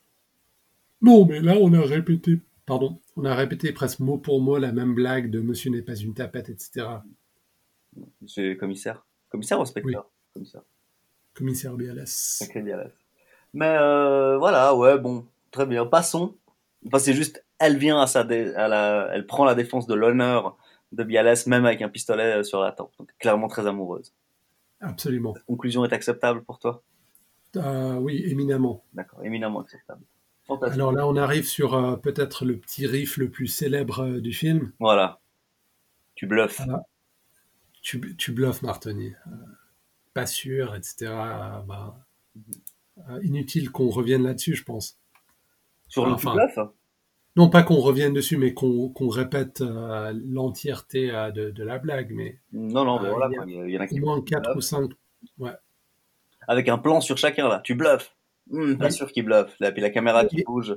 Non, 1.01 1.25
mais 1.27 1.41
là, 1.41 1.55
on 1.61 1.73
a 1.73 1.81
répété, 1.83 2.41
pardon, 2.67 3.01
on 3.17 3.25
a 3.25 3.35
répété 3.35 3.73
presque 3.73 4.01
mot 4.01 4.19
pour 4.19 4.41
mot 4.41 4.59
la 4.59 4.73
même 4.73 4.95
blague 4.95 5.31
de 5.31 5.41
Monsieur 5.41 5.71
n'est 5.71 5.83
pas 5.83 5.95
une 5.95 6.15
tapette, 6.15 6.49
etc. 6.49 6.87
Monsieur 8.23 8.51
le 8.51 8.55
commissaire. 8.55 9.05
Commissaire 9.29 9.59
ou 9.59 9.63
inspecteur 9.63 10.11
Commissaire. 10.33 10.63
Commissaire 11.35 11.75
Bialas. 11.75 12.49
Bialès. 12.55 12.93
Mais 13.55 13.77
euh, 13.79 14.39
voilà, 14.39 14.75
ouais, 14.75 14.99
bon, 14.99 15.27
très 15.51 15.67
bien. 15.67 15.87
Passons. 15.87 16.35
Enfin, 16.87 16.99
c'est 16.99 17.15
juste, 17.15 17.45
elle 17.59 17.79
vient 17.79 18.01
à 18.01 18.07
sa, 18.07 18.25
dé- 18.25 18.55
à 18.55 18.69
la, 18.69 19.11
elle 19.13 19.27
prend 19.27 19.45
la 19.45 19.55
défense 19.55 19.87
de 19.87 19.95
l'honneur 19.95 20.57
de 20.93 21.03
Bialès, 21.05 21.47
même 21.47 21.65
avec 21.65 21.83
un 21.83 21.89
pistolet 21.89 22.39
euh, 22.39 22.43
sur 22.43 22.61
la 22.61 22.73
tempe. 22.73 22.93
Donc, 22.99 23.11
clairement 23.19 23.49
très 23.49 23.67
amoureuse. 23.67 24.15
Absolument. 24.81 25.35
Conclusion 25.47 25.85
est 25.85 25.93
acceptable 25.93 26.45
pour 26.45 26.59
toi? 26.59 26.83
Euh, 27.57 27.95
oui, 27.95 28.23
éminemment. 28.27 28.85
D'accord, 28.93 29.25
éminemment 29.25 29.61
acceptable. 29.61 30.03
Fantastique. 30.47 30.79
Alors 30.79 30.93
là, 30.93 31.07
on 31.09 31.17
arrive 31.17 31.47
sur 31.47 31.75
euh, 31.75 31.97
peut-être 31.97 32.45
le 32.45 32.59
petit 32.59 32.87
riff 32.87 33.17
le 33.17 33.31
plus 33.31 33.47
célèbre 33.47 34.05
euh, 34.05 34.21
du 34.21 34.33
film. 34.33 34.73
Voilà. 34.79 35.21
Tu 36.15 36.27
bluffes. 36.27 36.61
Ah. 36.69 36.83
Tu, 37.87 38.17
tu 38.17 38.33
bluffes, 38.33 38.63
Martoni. 38.63 39.13
Euh, 39.29 39.31
pas 40.13 40.27
sûr, 40.27 40.75
etc. 40.75 40.97
Euh, 41.03 41.61
bah, 41.61 41.97
euh, 43.09 43.21
inutile 43.23 43.71
qu'on 43.71 43.91
revienne 43.91 44.25
là-dessus, 44.25 44.57
je 44.57 44.65
pense. 44.65 44.99
Sur 45.87 46.05
le 46.05 46.13
enfin. 46.15 46.33
tu 46.33 46.37
bluffes 46.37 46.69
Non, 47.37 47.49
pas 47.49 47.63
qu'on 47.63 47.77
revienne 47.77 48.13
dessus, 48.13 48.37
mais 48.39 48.55
qu'on 48.55 48.93
répète 49.09 49.61
euh, 49.61 50.13
l'entièreté 50.25 51.15
euh, 51.15 51.31
de, 51.31 51.51
de 51.51 51.63
la 51.63 51.79
blague, 51.79 52.11
mais 52.13 52.41
Non, 52.53 52.85
non, 52.85 53.01
mais 53.01 53.09
Ah, 53.09 53.13
voilà, 53.13 53.29
il 53.47 53.53
y 53.55 53.61
a- 53.61 53.67
il 53.67 53.71
y, 53.71 53.79
en 53.79 53.81
a 53.83 53.85
au 53.85 53.87
qui 53.87 54.01
moins 54.01 54.21
4 54.21 54.43
bluffent. 54.43 54.57
ou 54.57 54.61
5. 54.63 54.91
Avec 56.49 56.69
un 56.69 56.79
plan 56.79 57.01
sur 57.01 57.17
chacun, 57.19 57.47
là. 57.49 57.61
Tu 57.63 57.77
bluffes. 57.77 58.17
Hum, 58.51 58.79
pas 58.79 58.87
Oui. 58.87 58.93
sûr 58.93 59.13
qu'il 59.13 59.25
bluffe. 59.25 59.55
Là, 59.61 59.71
puis 59.71 59.81
la 59.83 59.91
caméra 59.91 60.25
qui 60.25 60.37
Oui. 60.37 60.45
bouge. 60.45 60.77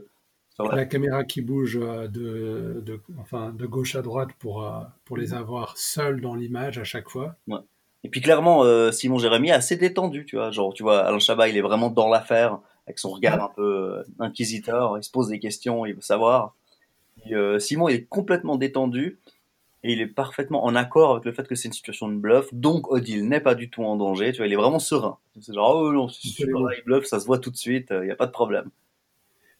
Sur 0.59 0.75
la... 0.75 0.85
Caméra 0.85 1.23
qui 1.23 1.41
bouge 1.41 1.79
euh, 1.81 2.07
de, 2.07 2.81
de, 2.85 2.99
enfin, 3.19 3.51
de 3.51 3.65
gauche 3.65 3.95
à 3.95 4.01
droite 4.01 4.29
pour, 4.39 4.65
euh, 4.65 4.81
pour 5.05 5.15
les 5.15 5.33
avoir 5.33 5.77
seuls 5.77 6.19
dans 6.19 6.35
l'image 6.35 6.77
à 6.77 6.83
chaque 6.83 7.09
fois. 7.09 7.35
Et 8.03 8.09
puis 8.09 8.21
clairement, 8.21 8.63
euh, 8.63 8.91
Simon 8.91 9.19
Jérémy 9.19 9.49
est 9.49 9.53
assez 9.53 9.77
détendu, 9.77 10.25
tu 10.25 10.35
vois. 10.35 10.51
Genre, 10.51 10.73
tu 10.73 10.83
vois, 10.83 10.99
Alain 10.99 11.19
Chabat, 11.19 11.47
il 11.49 11.57
est 11.57 11.61
vraiment 11.61 11.89
dans 11.89 12.09
l'affaire, 12.09 12.59
avec 12.87 12.99
son 12.99 13.09
regard 13.09 13.41
un 13.43 13.51
peu 13.55 14.03
inquisiteur. 14.19 14.97
Il 14.97 15.03
se 15.03 15.11
pose 15.11 15.29
des 15.29 15.39
questions, 15.39 15.85
il 15.85 15.95
veut 15.95 16.01
savoir. 16.01 16.55
Et, 17.25 17.35
euh, 17.35 17.59
Simon, 17.59 17.89
il 17.89 17.95
est 17.95 18.05
complètement 18.05 18.57
détendu. 18.57 19.19
et 19.83 19.93
il 19.93 20.01
est 20.01 20.07
parfaitement 20.07 20.65
en 20.65 20.75
accord 20.75 21.11
avec 21.11 21.25
le 21.25 21.31
fait 21.31 21.47
que 21.47 21.55
c'est 21.55 21.69
une 21.69 21.73
situation 21.73 22.09
de 22.09 22.15
bluff, 22.15 22.53
donc 22.53 22.91
Odile 22.91 23.27
n'est 23.27 23.39
pas 23.39 23.55
du 23.55 23.69
tout 23.69 23.83
en 23.83 23.95
danger, 23.95 24.33
tu 24.33 24.39
vois, 24.39 24.47
il 24.47 24.51
est 24.51 24.57
vraiment 24.57 24.79
serein. 24.79 25.17
C'est 25.39 25.53
genre, 25.53 25.73
oh 25.73 25.93
non, 25.93 26.09
c'est 26.09 26.27
super, 26.27 26.59
il 26.77 26.83
bluff, 26.83 27.05
ça 27.05 27.19
se 27.21 27.25
voit 27.25 27.39
tout 27.39 27.49
de 27.49 27.55
suite, 27.55 27.87
il 27.91 28.01
n'y 28.01 28.11
a 28.11 28.15
pas 28.17 28.25
de 28.25 28.31
problème. 28.31 28.69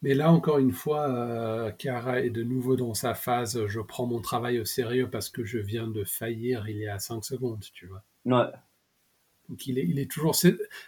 Mais 0.01 0.13
là, 0.13 0.31
encore 0.31 0.59
une 0.59 0.71
fois, 0.71 1.09
euh, 1.09 1.71
Kara 1.71 2.21
est 2.21 2.29
de 2.29 2.43
nouveau 2.43 2.77
dans 2.77 2.93
sa 2.93 3.13
phase, 3.13 3.67
je 3.67 3.81
prends 3.81 4.05
mon 4.05 4.21
travail 4.21 4.59
au 4.59 4.65
sérieux 4.65 5.09
parce 5.09 5.29
que 5.29 5.43
je 5.43 5.57
viens 5.57 5.87
de 5.87 6.03
faillir 6.05 6.69
il 6.69 6.77
y 6.77 6.87
a 6.87 6.99
5 6.99 7.23
secondes, 7.25 7.65
tu 7.73 7.85
vois. 7.87 8.03
Ouais. 8.25 8.49
Donc 9.49 9.65
il 9.67 9.77
est, 9.77 9.85
il 9.85 9.99
est 9.99 10.09
toujours... 10.09 10.37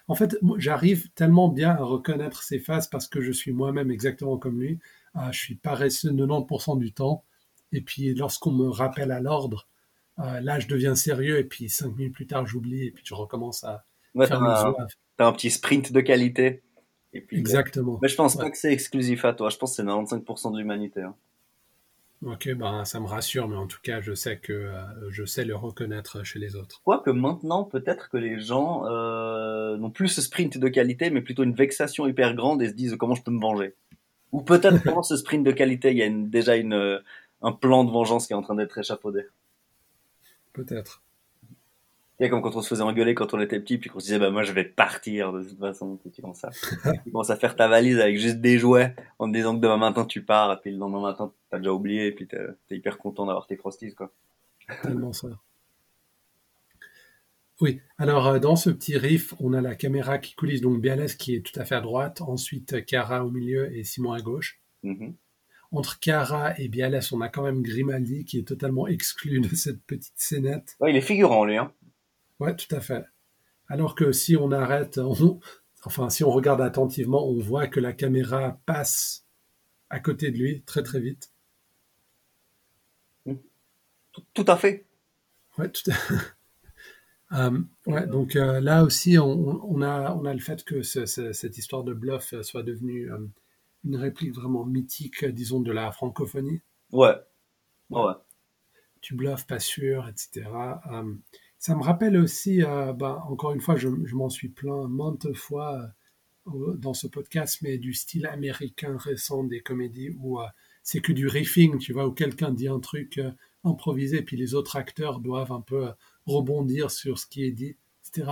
En 0.08 0.16
fait, 0.16 0.38
j'arrive 0.58 1.10
tellement 1.12 1.50
bien 1.50 1.72
à 1.72 1.84
reconnaître 1.84 2.44
ses 2.44 2.60
phases 2.60 2.88
parce 2.88 3.08
que 3.08 3.22
je 3.22 3.32
suis 3.32 3.52
moi-même 3.52 3.92
exactement 3.92 4.38
comme 4.38 4.62
lui. 4.62 4.80
Ah, 5.14 5.32
je 5.32 5.40
suis 5.40 5.56
paresseux 5.56 6.12
90% 6.12 6.80
du 6.80 6.94
temps 6.94 7.26
et 7.74 7.82
puis 7.82 8.14
lorsqu'on 8.14 8.52
me 8.52 8.70
rappelle 8.70 9.12
à 9.12 9.20
l'ordre, 9.20 9.68
euh, 10.20 10.40
là 10.40 10.60
je 10.60 10.68
deviens 10.68 10.96
sérieux 10.96 11.40
et 11.40 11.44
puis 11.44 11.70
cinq 11.70 11.96
minutes 11.98 12.14
plus 12.14 12.28
tard 12.28 12.46
j'oublie 12.46 12.86
et 12.86 12.92
puis 12.92 13.04
je 13.06 13.14
recommence 13.14 13.64
à 13.64 13.86
faire 14.18 14.42
un, 14.42 14.76
T'as 15.18 15.28
un 15.28 15.34
petit 15.34 15.52
sprint 15.52 15.92
de 15.92 16.02
qualité. 16.02 16.64
Et 17.14 17.22
puis, 17.22 17.38
Exactement. 17.38 18.00
Mais 18.02 18.08
je 18.08 18.16
pense 18.16 18.38
pas 18.38 18.50
que 18.50 18.58
c'est 18.58 18.72
exclusif 18.72 19.26
à 19.26 19.34
toi. 19.34 19.50
Je 19.50 19.58
pense 19.58 19.72
que 19.72 19.76
c'est 19.78 19.84
95% 19.84 20.54
de 20.54 20.58
l'humanité. 20.58 21.02
Hein. 21.02 21.16
Ok, 22.24 22.54
ben 22.54 22.86
ça 22.86 23.00
me 23.00 23.08
rassure, 23.08 23.48
mais 23.48 23.56
en 23.56 23.66
tout 23.66 23.80
cas, 23.82 24.00
je 24.00 24.14
sais 24.14 24.38
que 24.38 24.54
euh, 24.54 25.10
je 25.10 25.26
sais 25.26 25.44
le 25.44 25.56
reconnaître 25.56 26.24
chez 26.24 26.38
les 26.38 26.56
autres. 26.56 26.80
Quoique 26.84 27.10
maintenant, 27.10 27.64
peut-être 27.64 28.10
que 28.10 28.18
les 28.18 28.40
gens 28.40 28.86
euh, 28.86 29.76
n'ont 29.78 29.90
plus 29.90 30.08
ce 30.08 30.22
sprint 30.22 30.60
de 30.60 30.68
qualité, 30.68 31.10
mais 31.10 31.22
plutôt 31.22 31.42
une 31.42 31.56
vexation 31.56 32.06
hyper 32.06 32.36
grande 32.36 32.62
et 32.62 32.70
se 32.70 32.74
disent 32.74 32.96
comment 33.00 33.16
je 33.16 33.24
peux 33.24 33.32
me 33.32 33.42
venger? 33.42 33.74
Ou 34.32 34.42
peut-être 34.44 34.84
pendant 34.84 35.02
ce 35.02 35.18
sprint 35.18 35.44
de 35.44 35.52
qualité, 35.52 35.92
il 35.92 35.98
y 35.98 36.04
a 36.04 36.10
déjà 36.10 36.58
une, 36.58 37.02
un 37.42 37.52
plan 37.52 37.84
de 37.84 37.92
vengeance 37.92 38.28
qui 38.28 38.34
est 38.34 38.36
en 38.36 38.44
train 38.44 38.56
d'être 38.56 38.78
échafaudé. 38.78 39.24
Peut-être. 40.54 41.02
Comme 42.30 42.42
quand 42.42 42.56
on 42.56 42.62
se 42.62 42.68
faisait 42.68 42.84
engueuler 42.84 43.16
quand 43.16 43.34
on 43.34 43.40
était 43.40 43.60
petit, 43.60 43.78
puis 43.78 43.90
qu'on 43.90 44.00
se 44.00 44.06
disait, 44.06 44.20
bah, 44.20 44.30
moi, 44.30 44.44
je 44.44 44.52
vais 44.52 44.64
partir 44.64 45.34
de 45.34 45.44
toute 45.44 45.60
façon. 45.60 46.00
tu 46.14 46.22
commences 46.22 46.44
à, 46.44 46.50
tu 47.04 47.12
commences 47.12 47.30
à 47.30 47.36
faire 47.36 47.56
ta 47.56 47.68
valise 47.68 48.00
avec 48.00 48.18
juste 48.18 48.38
des 48.38 48.58
jouets, 48.58 48.96
en 49.20 49.28
te 49.28 49.34
disant 49.36 49.56
que 49.56 49.62
demain 49.62 49.78
matin, 49.78 50.06
tu 50.06 50.24
pars, 50.24 50.52
et 50.54 50.58
puis 50.62 50.72
le 50.72 50.78
lendemain 50.78 51.02
matin, 51.02 51.32
t'as 51.50 51.58
déjà 51.58 51.74
oublié, 51.74 52.08
et 52.08 52.12
puis 52.12 52.28
t'es, 52.28 52.40
es 52.70 52.76
hyper 52.76 52.98
content 52.98 53.26
d'avoir 53.26 53.48
tes 53.48 53.56
frosties, 53.56 53.94
quoi. 53.94 54.12
Tellement 54.84 55.14
ça. 55.14 55.28
Oui, 57.60 57.80
alors 58.00 58.28
euh, 58.28 58.40
dans 58.40 58.56
ce 58.56 58.72
petit 58.72 58.98
riff, 58.98 59.36
on 59.40 59.54
a 59.54 59.62
la 59.62 59.76
caméra 59.76 60.18
qui 60.18 60.34
coulisse, 60.34 60.62
donc 60.62 60.82
Bialès 60.82 61.16
qui 61.16 61.36
est 61.36 61.42
tout 61.42 61.60
à 61.60 61.66
fait 61.66 61.76
à 61.76 61.82
droite, 61.82 62.22
ensuite 62.22 62.86
Cara 62.86 63.24
au 63.24 63.30
milieu 63.30 63.76
et 63.76 63.84
Simon 63.84 64.14
à 64.14 64.22
gauche. 64.22 64.60
Mm-hmm 64.84 65.14
entre 65.72 66.00
Cara 66.00 66.60
et 66.60 66.68
Bialès, 66.68 67.12
on 67.12 67.22
a 67.22 67.30
quand 67.30 67.44
même 67.44 67.62
Grimaldi 67.62 68.26
qui 68.26 68.40
est 68.40 68.48
totalement 68.48 68.88
exclu 68.88 69.40
de 69.40 69.56
cette 69.56 69.82
petite 69.84 70.14
scénette. 70.16 70.76
Ouais, 70.80 70.92
il 70.92 70.98
est 70.98 71.02
figurant, 71.02 71.46
lui. 71.46 71.58
Hein. 71.58 71.72
Ouais, 72.42 72.56
tout 72.56 72.76
à 72.76 72.80
fait. 72.80 73.06
Alors 73.68 73.94
que 73.94 74.12
si 74.12 74.36
on 74.36 74.52
arrête, 74.52 75.00
enfin, 75.86 76.10
si 76.10 76.24
on 76.24 76.32
regarde 76.32 76.60
attentivement, 76.60 77.24
on 77.28 77.40
voit 77.40 77.68
que 77.68 77.80
la 77.80 77.94
caméra 77.94 78.60
passe 78.66 79.28
à 79.92 80.00
côté 80.00 80.32
de 80.32 80.38
lui 80.40 80.64
très 80.64 80.82
très 80.82 81.00
vite. 81.00 81.32
Tout, 84.34 84.46
à 84.48 84.58
fait. 84.58 84.88
Ouais, 85.58 85.70
tout 85.70 85.90
à 85.90 85.94
fait. 85.94 86.16
Euh, 87.34 87.62
ouais, 87.86 88.06
donc 88.08 88.36
euh, 88.36 88.60
là 88.60 88.84
aussi, 88.84 89.18
on, 89.18 89.82
a, 89.82 90.14
on 90.14 90.26
a 90.26 90.34
le 90.34 90.42
fait 90.42 90.66
que 90.66 90.82
cette 90.82 91.58
histoire 91.58 91.86
de 91.86 91.94
bluff 91.94 92.36
soit 92.42 92.62
devenue 92.62 93.10
euh, 93.10 93.26
une 93.86 93.96
réplique 93.96 94.36
vraiment 94.36 94.66
mythique, 94.66 95.24
disons, 95.24 95.62
de 95.62 95.72
la 95.72 95.94
francophonie. 95.94 96.60
Ouais. 96.92 97.16
Ouais. 97.90 98.12
Tu 99.00 99.16
bluffes, 99.16 99.48
pas 99.48 99.60
sûr, 99.60 100.10
etc. 100.10 100.50
Euh, 101.62 101.68
ça 101.68 101.76
me 101.76 101.84
rappelle 101.84 102.18
aussi, 102.18 102.64
euh, 102.64 102.94
bah, 102.94 103.24
encore 103.30 103.54
une 103.54 103.62
fois, 103.62 103.76
je, 103.76 103.88
m'en 103.88 104.30
suis 104.30 104.50
plaint 104.50 104.90
maintes 104.90 105.34
fois 105.34 105.92
euh, 106.48 106.76
dans 106.76 106.94
ce 106.94 107.08
podcast, 107.08 107.60
mais 107.62 107.78
du 107.78 107.94
style 107.94 108.26
américain 108.26 108.98
récent 108.98 109.44
des 109.44 109.62
comédies 109.62 110.12
où 110.20 110.40
c'est 110.84 111.02
que 111.02 111.12
du 111.12 111.28
riffing, 111.28 111.78
tu 111.78 111.94
vois, 111.94 112.08
où 112.08 112.12
quelqu'un 112.12 112.52
dit 112.52 112.68
un 112.68 112.80
truc 112.80 113.20
improvisé, 113.64 114.24
puis 114.24 114.38
les 114.38 114.56
autres 114.56 114.76
acteurs 114.76 115.20
doivent 115.20 115.52
un 115.52 115.62
peu 115.62 115.90
rebondir 116.26 116.90
sur 116.90 117.20
ce 117.20 117.28
qui 117.28 117.44
est 117.44 117.52
dit, 117.52 117.78
etc. 118.08 118.32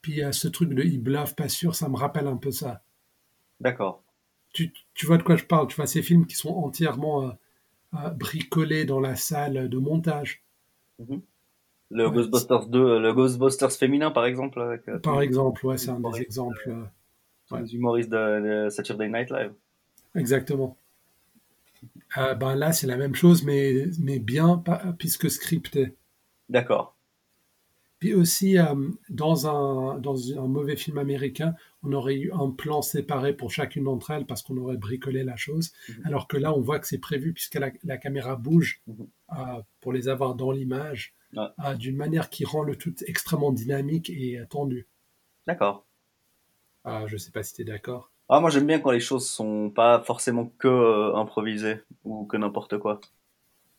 Puis 0.00 0.20
ce 0.30 0.46
truc 0.46 0.72
de 0.72 0.82
il 0.84 1.02
bluffe, 1.02 1.34
pas 1.34 1.48
sûr, 1.48 1.74
ça 1.74 1.88
me 1.88 1.96
rappelle 1.96 2.28
un 2.28 2.36
peu 2.36 2.52
ça. 2.52 2.84
D'accord 3.60 4.04
tu, 4.54 5.06
vois 5.06 5.18
de 5.18 5.22
quoi 5.22 5.36
je 5.36 5.44
parle. 5.44 5.66
Tu 5.66 5.76
vois 5.76 5.86
ces 5.86 6.02
films 6.02 6.26
qui 6.26 6.36
sont 6.36 6.54
entièrement 6.54 7.24
euh, 7.24 7.30
euh, 7.94 8.10
bricolés 8.10 8.84
dans 8.84 9.00
la 9.00 9.16
salle 9.16 9.68
de 9.68 9.78
montage. 9.78 10.42
Mhm. 10.98 11.20
Le 11.90 12.10
Ghostbusters 12.10 12.66
2, 12.66 12.98
le 12.98 13.12
Ghostbusters 13.12 13.72
féminin 13.72 14.10
par 14.10 14.24
exemple. 14.26 14.58
Euh, 14.88 14.98
par 14.98 15.20
exemple, 15.20 15.66
ouais, 15.66 15.78
c'est 15.78 15.90
un 15.90 16.00
des 16.00 16.22
exemples. 16.22 16.74
Les 17.52 17.74
humoristes 17.74 18.10
de, 18.10 18.68
Saturday 18.70 19.08
Night 19.08 19.30
Live. 19.30 19.52
Exactement. 20.14 20.76
ben 22.16 22.54
là, 22.54 22.72
c'est 22.72 22.86
la 22.86 22.96
même 22.96 23.14
chose, 23.14 23.44
mais, 23.44 23.86
mais 24.00 24.18
bien, 24.18 24.62
puisque 24.98 25.30
scripté. 25.30 25.94
D'accord. 26.48 26.94
Puis 28.04 28.12
aussi, 28.12 28.58
euh, 28.58 28.74
dans, 29.08 29.46
un, 29.46 29.98
dans 29.98 30.38
un 30.38 30.46
mauvais 30.46 30.76
film 30.76 30.98
américain, 30.98 31.54
on 31.82 31.90
aurait 31.94 32.16
eu 32.16 32.30
un 32.32 32.50
plan 32.50 32.82
séparé 32.82 33.32
pour 33.32 33.50
chacune 33.50 33.84
d'entre 33.84 34.10
elles 34.10 34.26
parce 34.26 34.42
qu'on 34.42 34.58
aurait 34.58 34.76
bricolé 34.76 35.24
la 35.24 35.36
chose. 35.36 35.72
Mhm. 35.88 36.02
Alors 36.04 36.28
que 36.28 36.36
là, 36.36 36.52
on 36.54 36.60
voit 36.60 36.78
que 36.80 36.86
c'est 36.86 36.98
prévu 36.98 37.32
puisque 37.32 37.54
la, 37.54 37.96
caméra 37.96 38.36
bouge 38.36 38.82
mhm. 38.86 39.06
euh, 39.32 39.62
pour 39.80 39.94
les 39.94 40.08
avoir 40.08 40.34
dans 40.34 40.52
l'image 40.52 41.14
euh, 41.38 41.74
d'une 41.74 41.96
manière 41.96 42.30
qui 42.30 42.44
rend 42.44 42.62
le 42.62 42.76
tout 42.76 42.94
extrêmement 43.06 43.52
dynamique 43.52 44.10
et 44.10 44.40
tendu. 44.48 44.86
D'accord. 45.46 45.86
je 46.84 47.12
ne 47.12 47.18
sais 47.18 47.30
pas 47.30 47.42
si 47.42 47.54
tu 47.54 47.62
es 47.62 47.64
d'accord. 47.64 48.10
Ah, 48.28 48.40
moi, 48.40 48.48
j'aime 48.48 48.66
bien 48.66 48.80
quand 48.80 48.90
les 48.90 49.00
choses 49.00 49.28
sont 49.28 49.70
pas 49.70 50.00
forcément 50.00 50.46
que 50.58 51.14
improvisées 51.14 51.80
ou 52.04 52.24
que 52.24 52.36
n'importe 52.36 52.78
quoi 52.78 53.00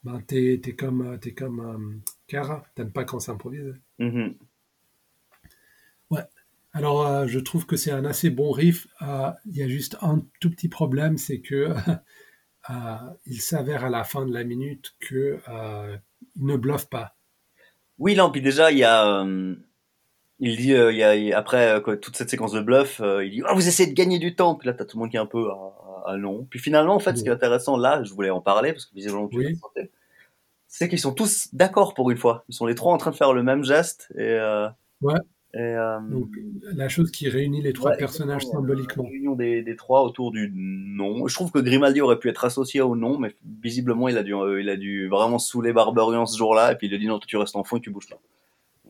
ben, 0.05 0.21
t'es 0.21 0.61
es 0.63 0.75
comme, 0.75 1.17
es 1.23 1.33
comme 1.33 1.59
euh, 1.59 2.11
Cara, 2.27 2.63
t'aimes 2.75 2.91
pas 2.91 3.05
quand 3.05 3.19
c'est 3.19 3.31
improvisé. 3.31 3.71
Mm-hmm. 3.99 4.35
Ouais. 6.11 6.21
Alors, 6.73 7.07
euh, 7.07 7.25
je 7.25 7.39
trouve 7.39 7.65
que 7.65 7.75
c'est 7.75 7.89
un 7.89 8.05
assez 8.05 8.29
bon 8.29 8.51
riff. 8.51 8.87
Euh, 9.01 9.31
il 9.47 9.57
y 9.57 9.63
a 9.63 9.67
juste 9.67 9.97
un 10.01 10.23
tout 10.39 10.51
petit 10.51 10.69
problème, 10.69 11.17
c'est 11.17 11.41
que 11.41 11.73
il 13.25 13.41
s'avère 13.41 13.83
à 13.83 13.89
la 13.89 14.03
fin 14.03 14.27
de 14.27 14.33
la 14.33 14.43
minute 14.43 14.95
que 14.99 15.39
il 16.35 16.45
ne 16.45 16.55
bluffe 16.55 16.87
pas. 16.87 17.14
Oui, 17.99 18.15
là, 18.15 18.29
puis 18.29 18.41
déjà, 18.41 18.71
il 18.71 18.77
y 18.77 18.83
a. 18.83 19.25
il 20.39 20.57
dit, 20.57 20.71
il 20.71 20.95
y 20.95 21.33
a, 21.33 21.37
après 21.37 21.81
toute 22.01 22.15
cette 22.15 22.29
séquence 22.29 22.51
de 22.51 22.61
bluff, 22.61 23.01
il 23.23 23.31
dit 23.31 23.41
oh, 23.43 23.53
Vous 23.55 23.67
essayez 23.67 23.89
de 23.89 23.95
gagner 23.95 24.19
du 24.19 24.35
temps. 24.35 24.55
Puis 24.55 24.67
là, 24.67 24.73
t'as 24.73 24.85
tout 24.85 24.97
le 24.97 25.01
monde 25.01 25.11
qui 25.11 25.17
est 25.17 25.19
un 25.19 25.25
peu 25.25 25.47
ah 26.07 26.17
non. 26.17 26.45
Puis 26.49 26.59
finalement, 26.59 26.95
en 26.95 26.99
fait, 26.99 27.17
ce 27.17 27.23
qui 27.23 27.29
est 27.29 27.33
intéressant 27.33 27.77
là, 27.77 28.03
je 28.03 28.13
voulais 28.13 28.29
en 28.29 28.41
parler 28.41 28.73
parce 28.73 28.85
que 28.85 28.93
visiblement 28.93 29.27
tu 29.27 29.37
oui 29.37 29.59
c'est 30.77 30.89
qu'ils 30.89 30.99
sont 30.99 31.13
tous 31.13 31.47
d'accord 31.53 31.93
pour 31.93 32.11
une 32.11 32.17
fois. 32.17 32.43
Ils 32.49 32.53
sont 32.53 32.65
les 32.65 32.75
trois 32.75 32.93
en 32.93 32.97
train 32.97 33.11
de 33.11 33.15
faire 33.15 33.31
le 33.31 33.43
même 33.43 33.63
geste. 33.63 34.11
Et, 34.15 34.23
euh, 34.23 34.67
ouais. 34.99 35.15
Et, 35.55 35.59
euh, 35.59 35.99
Donc, 36.01 36.31
la 36.63 36.89
chose 36.89 37.11
qui 37.11 37.29
réunit 37.29 37.61
les 37.61 37.71
trois 37.71 37.93
personnages 37.93 38.45
symboliquement. 38.45 39.03
La 39.03 39.09
réunion 39.09 39.35
des, 39.35 39.63
des, 39.63 39.75
trois 39.77 40.03
autour 40.03 40.31
du 40.31 40.51
nom. 40.53 41.29
Je 41.29 41.33
trouve 41.33 41.49
que 41.49 41.59
Grimaldi 41.59 42.01
aurait 42.01 42.19
pu 42.19 42.27
être 42.27 42.43
associé 42.43 42.81
au 42.81 42.97
nom, 42.97 43.17
mais 43.17 43.33
visiblement 43.61 44.09
il 44.09 44.17
a 44.17 44.23
dû, 44.23 44.35
euh, 44.35 44.59
il 44.59 44.67
a 44.67 44.75
dû 44.75 45.07
vraiment 45.07 45.39
saouler 45.39 45.71
Barbarian 45.71 46.25
ce 46.25 46.37
jour-là, 46.37 46.73
et 46.73 46.75
puis 46.75 46.87
il 46.87 46.93
a 46.93 46.97
dit 46.97 47.07
non, 47.07 47.19
tu 47.19 47.37
restes 47.37 47.55
en 47.55 47.63
fond 47.63 47.77
et 47.77 47.79
tu 47.79 47.89
bouges 47.89 48.09
pas. 48.09 48.19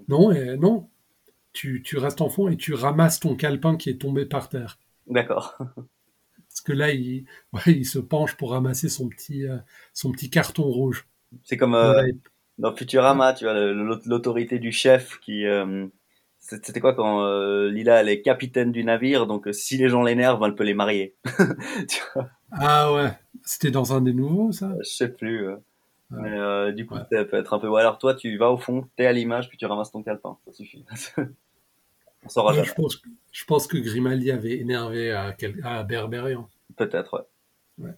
Non, 0.07 0.31
et 0.31 0.57
non. 0.57 0.89
Tu, 1.53 1.84
tu 1.84 1.98
restes 1.98 2.22
en 2.22 2.29
fond 2.29 2.50
et 2.50 2.57
tu 2.57 2.74
ramasses 2.74 3.19
ton 3.19 3.36
calepin 3.36 3.77
qui 3.77 3.91
est 3.91 4.01
tombé 4.01 4.25
par 4.25 4.50
terre. 4.50 4.79
D'accord. 5.05 5.55
Parce 5.57 6.62
que 6.65 6.74
là, 6.74 6.91
il, 6.91 7.25
ouais, 7.53 7.62
il 7.67 7.86
se 7.86 8.00
penche 8.00 8.36
pour 8.38 8.51
ramasser 8.51 8.89
son 8.89 9.07
petit, 9.07 9.45
euh, 9.45 9.57
son 9.93 10.12
petit 10.12 10.31
carton 10.31 10.63
rouge. 10.63 11.07
C'est 11.43 11.57
comme 11.57 11.77
dans 12.57 12.75
Futurama, 12.75 13.34
tu 13.34 13.43
vois, 13.43 13.53
l'autorité 13.53 14.57
du 14.57 14.72
chef 14.72 15.19
qui. 15.19 15.45
Euh, 16.53 16.59
c'était 16.61 16.79
quoi 16.79 16.93
quand 16.93 17.23
euh, 17.23 17.69
Lila 17.69 18.01
elle 18.01 18.09
est 18.09 18.21
capitaine 18.21 18.71
du 18.71 18.83
navire, 18.83 19.27
donc 19.27 19.47
si 19.51 19.77
les 19.77 19.89
gens 19.89 20.03
l'énervent, 20.03 20.43
elle 20.45 20.55
peut 20.55 20.63
les 20.63 20.73
marier. 20.73 21.15
ah 22.51 22.93
ouais, 22.93 23.11
c'était 23.43 23.71
dans 23.71 23.93
un 23.93 24.01
des 24.01 24.13
nouveaux 24.13 24.51
ça? 24.51 24.73
Je 24.81 24.89
sais 24.89 25.09
plus. 25.09 25.47
Mais 26.11 26.71
du 26.73 26.85
coup, 26.85 26.95
ça 26.95 27.25
peut 27.25 27.37
être 27.37 27.53
un 27.53 27.59
peu. 27.59 27.73
alors 27.75 27.97
toi, 27.97 28.13
tu 28.13 28.37
vas 28.37 28.51
au 28.51 28.57
fond, 28.57 28.87
t'es 28.95 29.05
à 29.05 29.11
l'image, 29.11 29.49
puis 29.49 29.57
tu 29.57 29.65
ramasses 29.65 29.91
ton 29.91 30.03
calepin, 30.03 30.37
ça 30.45 30.53
suffit. 30.53 30.85
On 32.25 32.29
saura 32.29 32.63
Je 32.63 32.73
pense, 32.73 33.01
je 33.31 33.45
pense 33.45 33.67
que 33.67 33.77
Grimaldi 33.77 34.31
avait 34.31 34.57
énervé 34.57 35.11
à, 35.11 35.35
à 35.63 35.83
Berberian. 35.83 36.49
Peut-être, 36.75 37.27
ouais. 37.77 37.91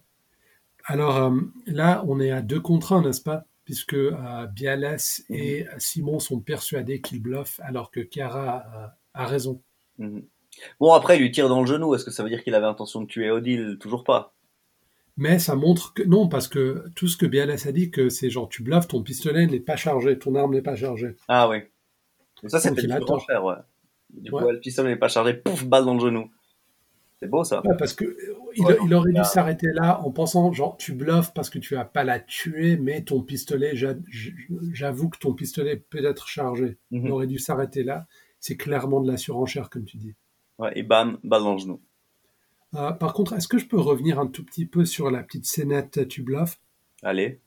Alors 0.88 1.16
euh, 1.18 1.40
là, 1.66 2.02
on 2.08 2.18
est 2.18 2.30
à 2.30 2.40
deux 2.40 2.60
contre 2.60 2.94
un, 2.94 3.02
n'est-ce 3.02 3.20
pas? 3.20 3.44
Puisque 3.68 3.92
euh, 3.92 4.46
Bialès 4.46 5.26
mhm. 5.28 5.36
et 5.36 5.66
Simon 5.76 6.20
sont 6.20 6.40
persuadés 6.40 7.02
qu'il 7.02 7.20
bluffe, 7.20 7.60
alors 7.62 7.90
que 7.90 8.00
Chiara 8.00 8.64
euh, 8.74 8.86
a 9.12 9.26
raison. 9.26 9.60
Mhm. 9.98 10.24
Bon, 10.80 10.94
après, 10.94 11.18
il 11.18 11.20
lui 11.20 11.30
tire 11.30 11.50
dans 11.50 11.60
le 11.60 11.66
genou. 11.66 11.94
Est-ce 11.94 12.06
que 12.06 12.10
ça 12.10 12.22
veut 12.22 12.30
dire 12.30 12.42
qu'il 12.42 12.54
avait 12.54 12.64
intention 12.64 13.02
de 13.02 13.06
tuer 13.06 13.30
Odile? 13.30 13.76
Toujours 13.78 14.04
pas. 14.04 14.32
Mais 15.18 15.38
ça 15.38 15.54
montre 15.54 15.92
que 15.92 16.02
non, 16.02 16.30
parce 16.30 16.48
que 16.48 16.86
tout 16.96 17.08
ce 17.08 17.18
que 17.18 17.26
BLS 17.26 17.68
a 17.68 17.72
dit, 17.72 17.90
que 17.90 18.08
c'est 18.08 18.30
genre 18.30 18.48
tu 18.48 18.62
bluffes, 18.62 18.88
ton 18.88 19.02
pistolet 19.02 19.46
n'est 19.46 19.60
pas 19.60 19.76
chargé, 19.76 20.18
ton 20.18 20.34
arme 20.34 20.54
n'est 20.54 20.62
pas 20.62 20.76
chargée. 20.76 21.14
Ah 21.28 21.46
oui. 21.50 21.58
Donc 22.42 22.50
ça, 22.50 22.58
c'est 22.58 22.72
du 22.72 22.88
cher, 23.28 23.44
ouais. 23.44 23.56
Du 24.08 24.30
coup, 24.30 24.38
le 24.38 24.60
pistolet 24.60 24.88
n'est 24.88 24.96
pas 24.96 25.08
chargé, 25.08 25.34
pouf, 25.34 25.66
balle 25.66 25.84
dans 25.84 25.92
le 25.92 26.00
genou. 26.00 26.30
C'est 27.20 27.28
beau, 27.28 27.42
ça. 27.42 27.60
Ouais, 27.66 27.76
parce 27.78 27.94
que 27.94 28.04
euh, 28.04 28.36
il, 28.54 28.64
Ouais, 28.64 28.76
il 28.84 28.94
aurait 28.94 29.12
dû 29.12 29.24
s'arrêter 29.24 29.66
là 29.72 30.00
en 30.04 30.10
pensant 30.12 30.52
genre 30.52 30.76
tu 30.76 30.92
bluffes 30.92 31.32
parce 31.34 31.50
que 31.50 31.58
tu 31.58 31.74
vas 31.74 31.84
pas 31.84 32.04
la 32.04 32.20
tuer, 32.20 32.76
mais 32.76 33.02
ton 33.02 33.22
pistolet, 33.22 33.74
j'a- 33.74 33.96
j'avoue 34.72 35.08
que 35.08 35.18
ton 35.18 35.34
pistolet 35.34 35.76
peut 35.76 36.04
être 36.04 36.28
chargé. 36.28 36.78
Il 36.92 37.02
Mhm. 37.02 37.10
aurait 37.10 37.26
dû 37.26 37.38
s'arrêter 37.38 37.82
là. 37.82 38.06
C'est 38.40 38.56
clairement 38.56 39.00
de 39.00 39.10
la 39.10 39.16
surenchère, 39.16 39.68
comme 39.68 39.84
tu 39.84 39.96
dis. 39.96 40.14
Ouais, 40.60 40.70
et 40.76 40.84
bam, 40.84 41.18
balle 41.24 41.42
dans 41.42 41.54
le 41.54 41.58
genou. 41.58 41.80
Euh, 42.74 42.92
par 42.92 43.14
contre, 43.14 43.32
est-ce 43.32 43.48
que 43.48 43.58
je 43.58 43.66
peux 43.66 43.80
revenir 43.80 44.20
un 44.20 44.26
tout 44.28 44.44
petit 44.44 44.66
peu 44.66 44.84
sur 44.84 45.10
la 45.10 45.22
petite 45.24 45.46
scénette 45.46 46.06
tu 46.06 46.22
bluffes? 46.22 46.60
Allez. 47.02 47.40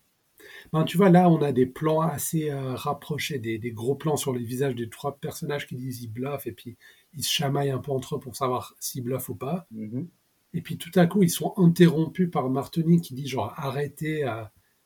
Ben, 0.74 0.84
tu 0.84 0.98
vois, 0.98 1.10
là, 1.10 1.30
on 1.30 1.42
a 1.42 1.52
des 1.52 1.66
plans 1.68 2.02
assez 2.02 2.50
euh, 2.50 2.74
rapprochés, 2.74 3.38
des, 3.40 3.58
des 3.60 3.72
gros 3.72 3.96
plans 3.96 4.18
sur 4.18 4.34
les 4.34 4.44
visages 4.44 4.76
des 4.76 4.90
trois 4.90 5.18
personnages 5.18 5.68
qui 5.68 5.76
disent 5.76 6.02
ils 6.02 6.08
bluffent 6.12 6.48
et 6.48 6.52
puis 6.52 6.78
ils 7.14 7.24
se 7.24 7.32
chamaillent 7.32 7.72
un 7.72 7.80
peu 7.80 7.92
entre 7.92 8.16
eux 8.16 8.20
pour 8.20 8.36
savoir 8.36 8.76
s'ils 8.80 9.04
bluffent 9.04 9.30
ou 9.30 9.36
pas. 9.36 9.68
Mhm. 9.72 10.08
Et 10.54 10.62
puis 10.62 10.78
tout 10.78 10.92
à 10.96 11.08
coup, 11.08 11.24
ils 11.24 11.30
sont 11.30 11.54
interrompus 11.58 12.30
par 12.30 12.50
Martoni 12.50 13.02
qui 13.02 13.14
dit 13.14 13.28
genre 13.28 13.54
arrêtez, 13.58 14.26
euh, 14.28 14.44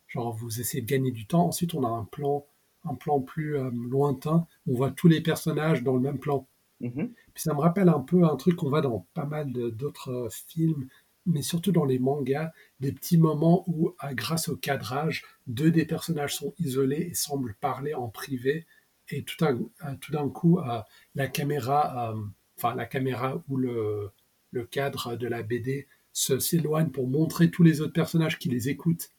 genre 0.08 0.34
vous 0.34 0.60
essayez 0.60 0.82
de 0.82 0.88
gagner 0.88 1.12
du 1.12 1.26
temps. 1.26 1.48
Ensuite, 1.48 1.74
on 1.74 1.84
a 1.84 1.90
un 1.90 2.06
plan, 2.06 2.46
un 2.84 2.96
plan 2.96 3.20
plus 3.22 3.58
euh, 3.58 3.72
lointain. 3.74 4.48
On 4.68 4.76
voit 4.76 4.92
tous 4.92 5.08
les 5.08 5.22
personnages 5.22 5.84
dans 5.84 5.96
le 5.96 6.02
même 6.02 6.20
plan. 6.20 6.48
Mhm. 6.82 7.14
Puis 7.34 7.44
ça 7.44 7.54
me 7.54 7.60
rappelle 7.60 7.90
un 7.90 8.00
peu 8.00 8.26
un 8.26 8.36
truc 8.36 8.58
qu'on 8.58 8.70
voit 8.70 8.82
dans 8.82 9.08
pas 9.14 9.26
mal 9.26 9.52
d'autres 9.52 10.12
euh, 10.12 10.30
films, 10.30 10.88
mais 11.26 11.42
surtout 11.42 11.72
dans 11.72 11.86
les 11.86 11.98
mangas, 11.98 12.52
des 12.80 12.92
petits 12.92 13.18
moments 13.18 13.64
où, 13.68 13.96
grâce 14.12 14.50
au 14.50 14.56
cadrage, 14.56 15.24
deux 15.48 15.72
des 15.72 15.86
personnages 15.86 16.36
sont 16.36 16.54
isolés 16.60 17.08
et 17.10 17.14
semblent 17.16 17.56
parler 17.60 17.96
en 17.96 18.10
privé, 18.10 18.68
et 19.10 19.24
tout 19.24 19.36
d'un 19.40 19.96
tout 20.02 20.12
d'un 20.12 20.30
coup, 20.30 20.60
euh, 20.60 20.82
la 21.16 21.28
caméra, 21.28 22.12
euh, 22.12 22.22
enfin 22.58 22.76
la 22.76 22.86
caméra 22.86 23.42
ou 23.50 23.58
le, 23.58 24.12
le 24.52 24.66
cadre 24.66 25.16
de 25.16 25.28
la 25.28 25.44
BD 25.44 25.88
se 26.14 26.40
s'éloigne 26.40 26.90
pour 26.90 27.08
montrer 27.08 27.52
tous 27.52 27.64
les 27.64 27.82
autres 27.82 27.94
personnages 27.94 28.40
qui 28.40 28.50
les 28.50 28.70
écoutent. 28.70 29.12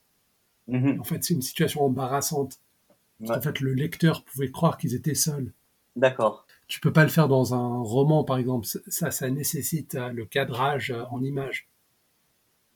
Mhm. 0.69 1.01
En 1.01 1.05
fait, 1.05 1.23
c'est 1.23 1.35
une 1.35 1.43
situation 1.43 1.83
embarrassante. 1.83 2.61
Ouais. 3.21 3.37
En 3.37 3.41
fait, 3.41 3.61
le 3.61 3.75
lecteur 3.75 4.25
pouvait 4.25 4.51
croire 4.51 4.79
qu'ils 4.79 4.95
étaient 4.95 5.15
seuls. 5.15 5.53
D'accord. 5.95 6.47
Tu 6.69 6.81
peux 6.81 6.93
pas 6.93 7.05
le 7.05 7.11
faire 7.11 7.29
dans 7.29 7.55
un 7.55 7.79
roman, 7.79 8.25
par 8.25 8.39
exemple. 8.39 8.67
Ça, 8.67 9.11
ça 9.11 9.31
nécessite 9.31 9.95
euh, 9.95 10.11
le 10.13 10.27
cadrage 10.27 10.93
en 11.11 11.23
image. 11.23 11.69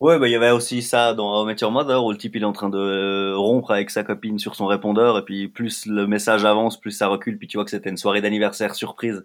Ouais, 0.00 0.18
bah, 0.18 0.28
il 0.28 0.30
y 0.30 0.34
avait 0.34 0.50
aussi 0.50 0.80
ça 0.80 1.12
dans 1.12 1.30
How 1.38 1.44
I 1.44 1.46
Met 1.48 1.56
Your 1.60 1.70
Mother 1.70 2.02
où 2.02 2.10
le 2.10 2.16
type 2.16 2.34
il 2.34 2.42
est 2.42 2.46
en 2.46 2.52
train 2.52 2.70
de 2.70 2.78
euh, 2.78 3.36
rompre 3.36 3.70
avec 3.70 3.90
sa 3.90 4.02
copine 4.02 4.38
sur 4.38 4.54
son 4.54 4.66
répondeur 4.66 5.18
et 5.18 5.24
puis 5.24 5.48
plus 5.48 5.84
le 5.84 6.06
message 6.06 6.46
avance, 6.46 6.80
plus 6.80 6.90
ça 6.92 7.08
recule, 7.08 7.36
puis 7.38 7.46
tu 7.48 7.58
vois 7.58 7.64
que 7.64 7.70
c'était 7.70 7.90
une 7.90 7.98
soirée 7.98 8.22
d'anniversaire 8.22 8.74
surprise 8.74 9.22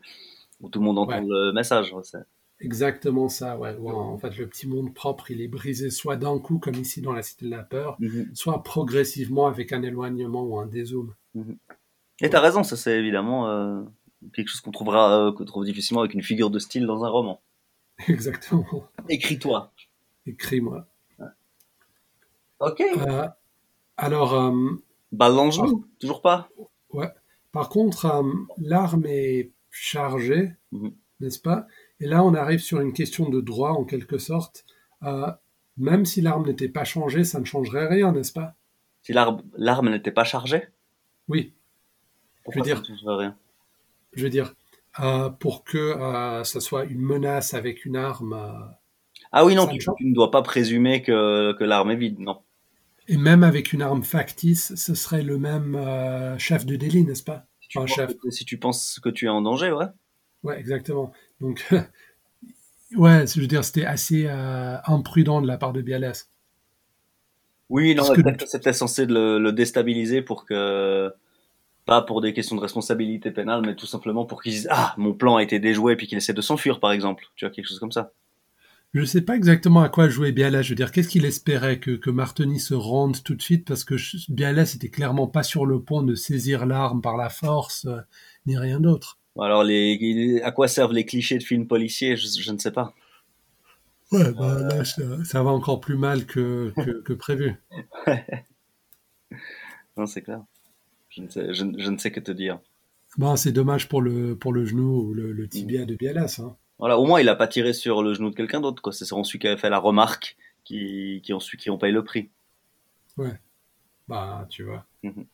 où 0.60 0.68
tout 0.70 0.80
le 0.80 0.86
monde 0.86 1.00
entend 1.00 1.20
Ouais. 1.20 1.26
le 1.26 1.54
message. 1.54 1.94
Ouais, 1.94 2.02
Exactement 2.60 3.30
ça, 3.30 3.58
ouais. 3.58 3.76
En 3.80 4.18
fait, 4.18 4.38
le 4.38 4.48
petit 4.48 4.68
monde 4.68 4.94
propre, 4.94 5.32
il 5.32 5.42
est 5.42 5.48
brisé 5.48 5.90
soit 5.90 6.16
d'un 6.18 6.40
coup, 6.40 6.58
comme 6.60 6.76
ici 6.76 7.02
dans 7.02 7.12
la 7.14 7.22
Cité 7.22 7.46
de 7.46 7.52
la 7.52 7.64
Peur, 7.64 7.98
soit 8.34 8.62
progressivement 8.64 9.48
avec 9.48 9.72
un 9.72 9.82
éloignement 9.82 10.44
ou 10.44 10.60
un 10.60 10.66
dézoom. 10.66 11.14
Et 12.22 12.30
t'as 12.30 12.40
raison, 12.42 12.64
ça 12.64 12.76
c'est 12.76 12.98
évidemment 12.98 13.50
euh, 13.50 13.82
quelque 14.34 14.50
chose 14.50 14.62
qu'on 14.62 14.72
trouvera, 14.72 15.28
euh, 15.28 15.32
qu'on 15.32 15.46
trouve 15.46 15.66
difficilement 15.66 16.02
avec 16.02 16.14
une 16.14 16.24
figure 16.24 16.50
de 16.50 16.60
style 16.60 16.86
dans 16.86 17.04
un 17.06 17.10
roman. 17.10 17.42
Exactement. 18.08 18.66
Écris-toi. 19.10 19.72
Écris-moi. 20.26 20.86
Ok. 22.60 22.82
Euh, 22.82 23.28
alors, 23.98 24.34
euh, 24.34 24.72
genou, 25.52 25.86
toujours 26.00 26.22
pas. 26.22 26.50
ouais. 26.92 27.10
Par 27.52 27.70
contre, 27.70 28.06
euh, 28.06 28.24
l'arme 28.58 29.06
est 29.06 29.52
chargée, 29.70 30.52
Mhm. 30.72 30.94
n'est-ce 31.20 31.40
pas? 31.40 31.68
Et 32.00 32.06
là, 32.08 32.24
on 32.24 32.34
arrive 32.34 32.60
sur 32.60 32.80
une 32.82 32.94
question 32.94 33.30
de 33.30 33.40
droit, 33.42 33.72
en 33.72 33.84
quelque 33.86 34.18
sorte. 34.18 34.66
Euh, 35.04 35.32
même 35.78 36.06
si 36.06 36.22
l'arme 36.22 36.46
n'était 36.46 36.70
pas 36.70 36.84
changée, 36.86 37.24
ça 37.24 37.40
ne 37.40 37.46
changerait 37.46 37.88
rien, 37.88 38.12
n'est-ce 38.14 38.34
pas? 38.34 38.56
Si 39.04 39.14
l'arme 39.14 39.90
n'était 39.90 40.12
pas 40.12 40.24
chargée, 40.24 40.64
Oui. 41.28 41.54
pourquoi 42.44 42.64
Je 42.64 42.70
veux 42.70 42.76
ça 42.76 42.82
ne 42.82 42.98
changerait 42.98 43.18
rien? 43.18 43.38
Je 44.14 44.24
veux 44.24 44.30
dire, 44.30 44.54
euh, 45.02 45.30
pour 45.30 45.64
que 45.66 45.78
euh, 45.78 46.44
ça 46.46 46.60
soit 46.62 46.86
une 46.86 47.02
menace 47.02 47.54
avec 47.54 47.86
une 47.86 47.98
arme, 47.98 48.34
euh, 48.34 48.66
Ah 49.38 49.44
oui, 49.46 49.54
non, 49.54 49.68
tu, 49.68 49.78
ne 50.00 50.14
dois 50.14 50.32
pas 50.32 50.42
présumer 50.42 51.02
que, 51.02 51.52
que 51.60 51.64
l'arme 51.66 51.92
est 51.92 51.98
vide, 51.98 52.20
non. 52.20 52.40
et 53.10 53.18
même 53.18 53.44
avec 53.44 53.74
une 53.74 53.82
arme 53.82 54.02
factice, 54.02 54.74
ce 54.76 54.96
serait 54.96 55.24
le 55.24 55.38
même 55.38 55.76
euh, 55.76 56.38
chef 56.38 56.66
de 56.66 56.78
délit, 56.78 57.04
n'est-ce 57.04 57.22
pas? 57.24 57.46
Si 57.60 57.68
tu, 57.68 57.78
Enfin, 57.78 57.88
chef. 57.88 58.18
que, 58.18 58.30
si 58.32 58.46
tu 58.46 58.58
penses 58.58 58.98
que 59.04 59.10
tu 59.10 59.26
es 59.26 59.30
en 59.30 59.42
danger, 59.42 59.74
ouais. 59.74 59.88
Ouais, 60.44 60.58
exactement. 60.58 61.12
Donc, 61.42 61.68
ouais, 62.96 63.26
je 63.28 63.42
veux 63.42 63.48
dire, 63.48 63.66
c'était 63.66 63.86
assez 63.86 64.26
euh, 64.28 64.78
imprudent 64.86 65.42
de 65.42 65.48
la 65.48 65.58
part 65.58 65.74
de 65.74 65.82
Bialès. 65.82 66.32
Oui, 67.70 67.94
non, 67.94 68.04
Parce 68.06 68.22
que- 68.22 68.48
c'était 68.48 68.74
censé 68.74 69.06
le, 69.06 69.38
le 69.40 69.52
déstabiliser 69.52 70.22
pour 70.22 70.46
que, 70.46 71.12
pas 71.86 72.02
pour 72.02 72.22
des 72.22 72.34
questions 72.34 72.56
de 72.56 72.62
responsabilité 72.62 73.32
pénale, 73.32 73.62
mais 73.66 73.76
tout 73.76 73.88
simplement 73.88 74.26
pour 74.26 74.42
qu'il 74.42 74.54
dise, 74.54 74.68
ah, 74.72 74.94
mon 74.98 75.14
plan 75.14 75.36
a 75.36 75.44
été 75.44 75.60
déjoué, 75.60 75.96
puis 75.98 76.08
qu'il 76.08 76.18
essaie 76.18 76.34
de 76.34 76.42
s'enfuir, 76.42 76.80
par 76.80 76.92
exemple. 76.94 77.26
Tu 77.36 77.46
vois, 77.46 77.54
quelque 77.54 77.68
chose 77.68 77.80
comme 77.80 77.92
ça. 77.92 78.14
Je 78.96 79.02
ne 79.02 79.06
sais 79.06 79.22
pas 79.22 79.36
exactement 79.36 79.82
à 79.82 79.90
quoi 79.90 80.08
jouait 80.08 80.32
Bialès. 80.32 80.64
Je 80.66 80.70
veux 80.70 80.76
dire, 80.76 80.92
qu'est-ce 80.92 81.10
qu'il 81.10 81.26
espérait 81.26 81.80
que, 81.80 81.92
que 81.92 82.10
Martoni 82.10 82.60
se 82.62 82.74
rende 82.74 83.22
tout 83.24 83.36
de 83.36 83.42
suite? 83.42 83.68
Parce 83.68 83.84
que 83.84 83.98
je- 83.98 84.32
Bialès 84.32 84.74
était 84.74 84.88
clairement 84.90 85.28
pas 85.28 85.44
sur 85.44 85.66
le 85.66 85.82
point 85.82 86.02
de 86.02 86.16
saisir 86.16 86.66
l'arme 86.66 87.02
par 87.02 87.18
la 87.18 87.28
force, 87.30 87.86
euh, 87.86 88.00
ni 88.46 88.58
rien 88.58 88.80
d'autre. 88.80 89.20
Alors, 89.38 89.66
les, 89.66 90.42
à 90.44 90.52
quoi 90.52 90.70
servent 90.70 90.94
les 90.94 91.06
clichés 91.06 91.38
de 91.38 91.44
films 91.44 91.68
policiers? 91.68 92.16
Je, 92.16 92.26
je 92.40 92.52
ne 92.54 92.58
sais 92.58 92.72
pas. 92.72 92.94
Ouais, 94.14 94.32
bah, 94.32 94.60
là, 94.62 94.86
ça, 94.86 95.02
ça 95.26 95.44
va 95.44 95.50
encore 95.50 95.82
plus 95.82 95.98
mal 95.98 96.26
que, 96.26 96.72
que, 96.78 97.02
que 97.02 97.14
prévu. 97.14 97.54
Non, 99.98 100.06
c'est 100.06 100.22
clair. 100.22 100.42
Je 101.10 101.22
ne, 101.22 101.30
sais, 101.30 101.54
je, 101.54 101.64
ne- 101.64 101.80
je 101.82 101.90
ne 101.90 101.98
sais 101.98 102.12
que 102.12 102.20
te 102.20 102.32
dire. 102.32 102.60
Bon, 103.18 103.36
c'est 103.36 103.52
dommage 103.52 103.88
pour 103.88 104.02
le, 104.02 104.38
pour 104.38 104.52
le 104.54 104.66
genou 104.66 105.08
ou 105.10 105.14
le, 105.14 105.32
le 105.32 105.48
tibia 105.48 105.86
de 105.86 105.96
Bialès. 105.96 106.40
Hein. 106.40 106.56
Voilà, 106.80 106.98
au 107.00 107.06
moins, 107.06 107.20
il 107.22 107.30
a 107.30 107.36
pas 107.36 107.48
tiré 107.48 107.74
sur 107.74 108.02
le 108.04 108.14
genou 108.14 108.30
de 108.30 108.36
quelqu'un 108.36 108.62
d'autre, 108.62 108.82
quoi. 108.82 108.94
C'est 108.94 109.06
celui 109.06 109.40
qui 109.40 109.48
avait 109.48 109.58
fait 109.58 109.70
la 109.70 109.80
remarque 109.80 110.38
qui, 110.64 111.22
qui, 111.24 111.34
ont, 111.34 111.40
su- 111.40 111.58
qui 111.58 111.70
ont 111.70 111.78
payé 111.78 111.92
le 111.94 112.04
prix. 112.04 112.30
Bah, 114.08 114.46
tu 114.50 114.64
vois. 114.64 114.86
Mhm. 115.04 115.26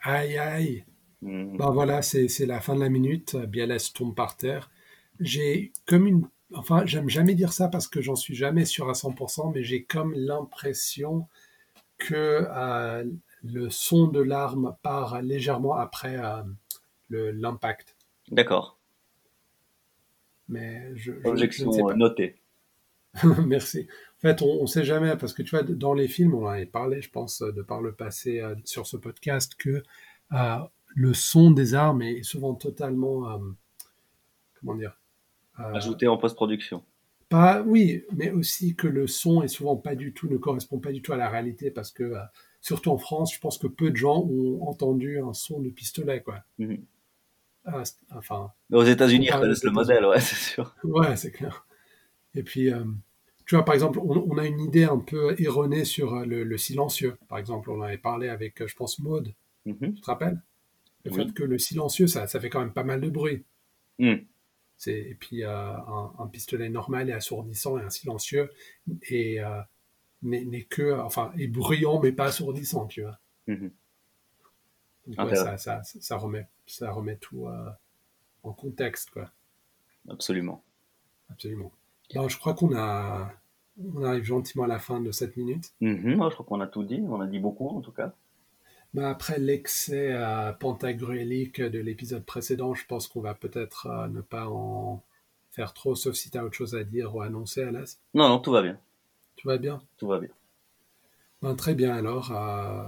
Aïe, 0.00 0.38
aïe. 0.38 0.84
Mhm. 1.22 1.56
Bah 1.56 1.70
voilà, 1.70 2.02
c'est 2.02 2.28
c'est 2.28 2.46
la 2.46 2.60
fin 2.60 2.74
de 2.74 2.80
la 2.80 2.88
minute. 2.88 3.36
Bialès 3.36 3.92
tombe 3.92 4.14
par 4.14 4.36
terre. 4.36 4.70
J'ai 5.20 5.72
comme 5.86 6.06
une... 6.06 6.28
Enfin, 6.54 6.86
j'aime 6.86 7.08
jamais 7.08 7.34
dire 7.34 7.52
ça 7.52 7.68
parce 7.68 7.88
que 7.88 8.00
j'en 8.00 8.14
suis 8.14 8.34
jamais 8.36 8.64
sûr 8.64 8.88
à 8.88 8.94
100%, 8.94 9.50
mais 9.50 9.64
j'ai 9.64 9.84
comme 9.84 10.14
l'impression 10.14 11.26
que 11.98 12.46
euh, 12.50 13.04
le 13.44 13.70
son 13.70 14.08
de 14.08 14.20
l'arme 14.20 14.76
part 14.82 15.22
légèrement 15.22 15.74
après 15.74 16.16
euh, 16.18 16.42
le- 17.08 17.32
l'impact. 17.32 17.96
D'accord. 18.30 18.75
Mais 20.48 20.90
je, 20.96 21.12
je- 21.12 21.20
je 21.22 21.28
Objection 21.28 21.66
ne 21.68 21.72
sais 21.72 21.82
euh, 21.82 21.86
pas. 21.86 21.94
notée. 21.96 22.36
Merci. 23.46 23.86
En 24.18 24.20
fait, 24.20 24.42
on 24.42 24.62
ne 24.62 24.66
sait 24.66 24.84
jamais, 24.84 25.16
parce 25.16 25.32
que 25.32 25.42
tu 25.42 25.50
vois, 25.50 25.62
dans 25.62 25.94
les 25.94 26.08
films, 26.08 26.34
on 26.34 26.44
en 26.44 26.48
avait 26.50 26.66
parlé, 26.66 27.00
je 27.02 27.10
pense, 27.10 27.40
de 27.42 27.62
par 27.62 27.80
le 27.82 27.92
passé 27.92 28.40
euh, 28.40 28.54
sur 28.64 28.86
ce 28.86 28.96
podcast, 28.96 29.54
que 29.56 29.82
euh, 30.32 30.56
le 30.94 31.14
son 31.14 31.50
des 31.50 31.74
armes 31.74 32.02
est 32.02 32.22
souvent 32.22 32.54
totalement, 32.54 33.30
euh, 33.30 33.38
comment 34.60 34.74
dire, 34.74 34.98
euh, 35.60 35.72
Ajouté 35.74 36.06
en 36.08 36.16
post-production. 36.18 36.82
pas, 37.28 37.62
oui, 37.62 38.04
mais 38.14 38.30
aussi 38.30 38.74
que 38.76 38.86
le 38.86 39.06
son 39.06 39.42
est 39.42 39.48
souvent 39.48 39.76
pas 39.76 39.94
du 39.94 40.12
tout, 40.12 40.28
ne 40.28 40.36
correspond 40.36 40.78
pas 40.78 40.92
du 40.92 41.02
tout 41.02 41.12
à 41.12 41.16
la 41.16 41.28
réalité, 41.28 41.70
parce 41.70 41.90
que, 41.90 42.02
euh, 42.04 42.18
surtout 42.60 42.90
en 42.90 42.98
France, 42.98 43.34
je 43.34 43.40
pense 43.40 43.58
que 43.58 43.66
peu 43.66 43.90
de 43.90 43.96
gens 43.96 44.22
ont 44.22 44.62
entendu 44.68 45.20
un 45.20 45.32
son 45.32 45.60
de 45.60 45.70
pistolet, 45.70 46.22
quoi. 46.22 46.44
Mhm. 46.58 46.78
C'est- 47.84 47.96
enfin, 48.14 48.52
Mais 48.70 48.78
aux 48.78 48.84
États-Unis, 48.84 49.26
ils 49.26 49.32
reconnaissent 49.32 49.64
le 49.64 49.70
modèle, 49.70 50.04
ouais, 50.06 50.20
c'est 50.20 50.36
sûr. 50.36 50.74
Ouais, 50.84 51.16
c'est 51.16 51.32
clair. 51.32 51.66
Et 52.34 52.42
puis, 52.42 52.72
euh, 52.72 52.84
tu 53.46 53.54
vois, 53.56 53.64
par 53.64 53.74
exemple, 53.74 53.98
on, 54.00 54.26
on 54.30 54.38
a 54.38 54.46
une 54.46 54.60
idée 54.60 54.84
un 54.84 54.98
peu 54.98 55.34
erronée 55.40 55.84
sur 55.84 56.14
euh, 56.14 56.26
le, 56.26 56.44
le 56.44 56.58
silencieux. 56.58 57.16
Par 57.28 57.38
exemple, 57.38 57.70
on 57.70 57.82
avait 57.82 57.98
parlé 57.98 58.28
avec, 58.28 58.60
euh, 58.62 58.66
je 58.68 58.76
pense, 58.76 58.98
Maud, 59.00 59.32
Mhm. 59.66 59.94
tu 59.94 60.00
te 60.00 60.06
rappelles? 60.06 60.40
Le 61.04 61.12
Oui. 61.12 61.24
fait 61.26 61.32
que 61.34 61.44
le 61.44 61.58
silencieux, 61.58 62.06
ça, 62.08 62.26
ça 62.28 62.40
fait 62.40 62.50
quand 62.50 62.60
même 62.60 62.72
pas 62.74 62.84
mal 62.84 63.00
de 63.00 63.10
bruit. 63.10 63.44
Mm. 63.98 64.14
C'est, 64.78 64.98
et 64.98 65.14
puis, 65.14 65.44
euh, 65.44 65.50
un, 65.72 66.12
un 66.18 66.26
pistolet 66.28 66.68
normal 66.68 67.10
est 67.10 67.14
assourdissant 67.14 67.78
et 67.78 67.82
un 67.82 67.90
silencieux 67.90 68.50
est, 69.10 69.40
euh, 69.40 69.60
n'est, 70.22 70.44
n'est 70.44 70.64
que, 70.64 70.92
enfin, 71.00 71.32
est 71.38 71.48
bruyant 71.48 72.00
mais 72.02 72.12
pas 72.12 72.26
assourdissant, 72.26 72.86
tu 72.86 73.02
vois. 73.02 73.18
Mhm. 73.48 73.70
Donc, 75.06 75.30
ouais, 75.30 75.36
ça, 75.36 75.56
ça, 75.56 75.82
ça, 75.82 76.16
remet, 76.16 76.46
ça 76.66 76.90
remet 76.90 77.16
tout 77.16 77.46
euh, 77.46 77.70
en 78.42 78.52
contexte, 78.52 79.10
quoi. 79.10 79.30
Absolument. 80.08 80.62
Absolument. 81.30 81.72
Ben, 82.14 82.28
je 82.28 82.38
crois 82.38 82.54
qu'on 82.54 82.76
a, 82.76 83.32
On 83.94 84.04
arrive 84.04 84.24
gentiment 84.24 84.64
à 84.64 84.68
la 84.68 84.78
fin 84.78 85.00
de 85.00 85.10
cette 85.10 85.36
minute. 85.36 85.72
Mhm, 85.80 86.12
je 86.12 86.16
crois 86.16 86.46
qu'on 86.46 86.60
a 86.60 86.66
tout 86.66 86.84
dit, 86.84 87.02
on 87.08 87.20
a 87.20 87.26
dit 87.26 87.38
beaucoup 87.38 87.68
en 87.68 87.80
tout 87.80 87.92
cas. 87.92 88.14
Mais 88.94 89.04
après 89.04 89.38
l'excès 89.38 90.12
euh, 90.12 90.52
pentagruélique 90.52 91.60
de 91.60 91.78
l'épisode 91.78 92.24
précédent, 92.24 92.74
je 92.74 92.86
pense 92.86 93.08
qu'on 93.08 93.20
va 93.20 93.34
peut-être 93.34 93.86
euh, 93.86 94.08
ne 94.08 94.20
pas 94.22 94.48
en 94.48 95.02
faire 95.50 95.74
trop, 95.74 95.94
sauf 95.94 96.14
si 96.14 96.30
tu 96.30 96.38
as 96.38 96.44
autre 96.44 96.54
chose 96.54 96.74
à 96.74 96.84
dire 96.84 97.14
ou 97.14 97.20
à 97.20 97.26
annoncer, 97.26 97.62
Alas. 97.62 97.98
Non, 98.14 98.28
non, 98.28 98.38
tout 98.38 98.52
va 98.52 98.62
bien. 98.62 98.78
Tout 99.36 99.48
va 99.48 99.58
bien? 99.58 99.82
Tout 99.98 100.06
va 100.06 100.18
bien. 100.18 100.30
Ben, 101.42 101.54
très 101.54 101.74
bien 101.74 101.94
alors. 101.94 102.32
Euh, 102.32 102.82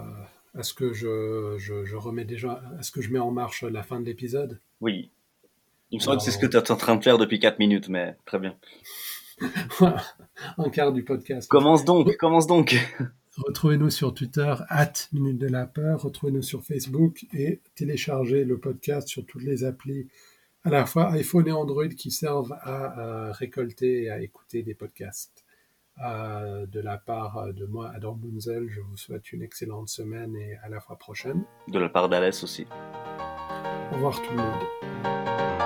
est-ce 0.59 0.75
que 0.75 0.93
je, 0.93 1.57
je, 1.59 1.85
je 1.85 1.97
remets 1.97 2.25
déjà, 2.25 2.63
est-ce 2.79 2.91
que 2.91 3.01
je 3.01 3.11
mets 3.11 3.19
en 3.19 3.31
marche 3.31 3.63
la 3.63 3.83
fin 3.83 4.01
de 4.01 4.07
l'épisode 4.07 4.61
Oui. 4.81 5.11
Il 5.91 5.99
me 5.99 6.03
semble 6.03 6.19
que 6.19 6.25
c'est 6.25 6.31
ce 6.31 6.39
que 6.39 6.47
tu 6.47 6.57
es 6.57 6.71
en 6.71 6.77
train 6.77 6.97
de 6.97 7.03
faire 7.03 7.17
depuis 7.17 7.39
4 7.39 7.59
minutes, 7.59 7.89
mais 7.89 8.17
très 8.27 8.39
bien. 8.39 8.57
Un 10.59 10.71
quart 10.71 10.93
du 10.93 11.05
podcast. 11.05 11.49
Commence 11.49 11.85
donc, 11.85 12.15
commence 12.17 12.47
donc. 12.47 12.77
Retrouvez-nous 13.47 13.91
sur 13.91 14.13
Twitter, 14.13 14.53
at 14.69 14.93
Minute 15.13 15.39
de 15.39 15.47
la 15.47 15.67
Peur. 15.67 16.03
Retrouvez-nous 16.03 16.43
sur 16.43 16.65
Facebook 16.65 17.25
et 17.33 17.61
téléchargez 17.77 18.45
le 18.45 18.59
podcast 18.59 19.07
sur 19.07 19.25
toutes 19.25 19.45
les 19.45 19.63
applis, 19.63 20.09
à 20.65 20.71
la 20.71 20.87
fois 20.87 21.13
iPhone 21.13 21.47
et 21.47 21.53
Android, 21.53 21.89
qui 21.89 22.11
servent 22.11 22.57
à, 22.63 23.31
récolter 23.33 24.05
et 24.05 24.11
à 24.11 24.21
écouter 24.21 24.63
des 24.63 24.75
podcasts. 24.75 25.38
Euh, 26.05 26.67
de 26.67 26.81
la 26.81 26.97
part 26.97 27.53
de 27.53 27.67
moi, 27.67 27.91
Adam 27.95 28.13
Bunzel, 28.13 28.69
je 28.69 28.81
vous 28.81 28.97
souhaite 28.97 29.33
une 29.33 29.43
excellente 29.43 29.89
semaine 29.89 30.37
et 30.37 30.57
à 30.63 30.69
la 30.69 30.81
fois 30.81 30.97
prochaine. 30.97 31.43
De 31.67 31.79
la 31.79 31.89
part 31.89 32.09
d'Alès 32.09 32.45
aussi. 32.45 32.67
Au 33.91 33.95
revoir 33.97 34.21
tout 34.23 34.31
le 34.31 34.37
monde. 34.37 35.58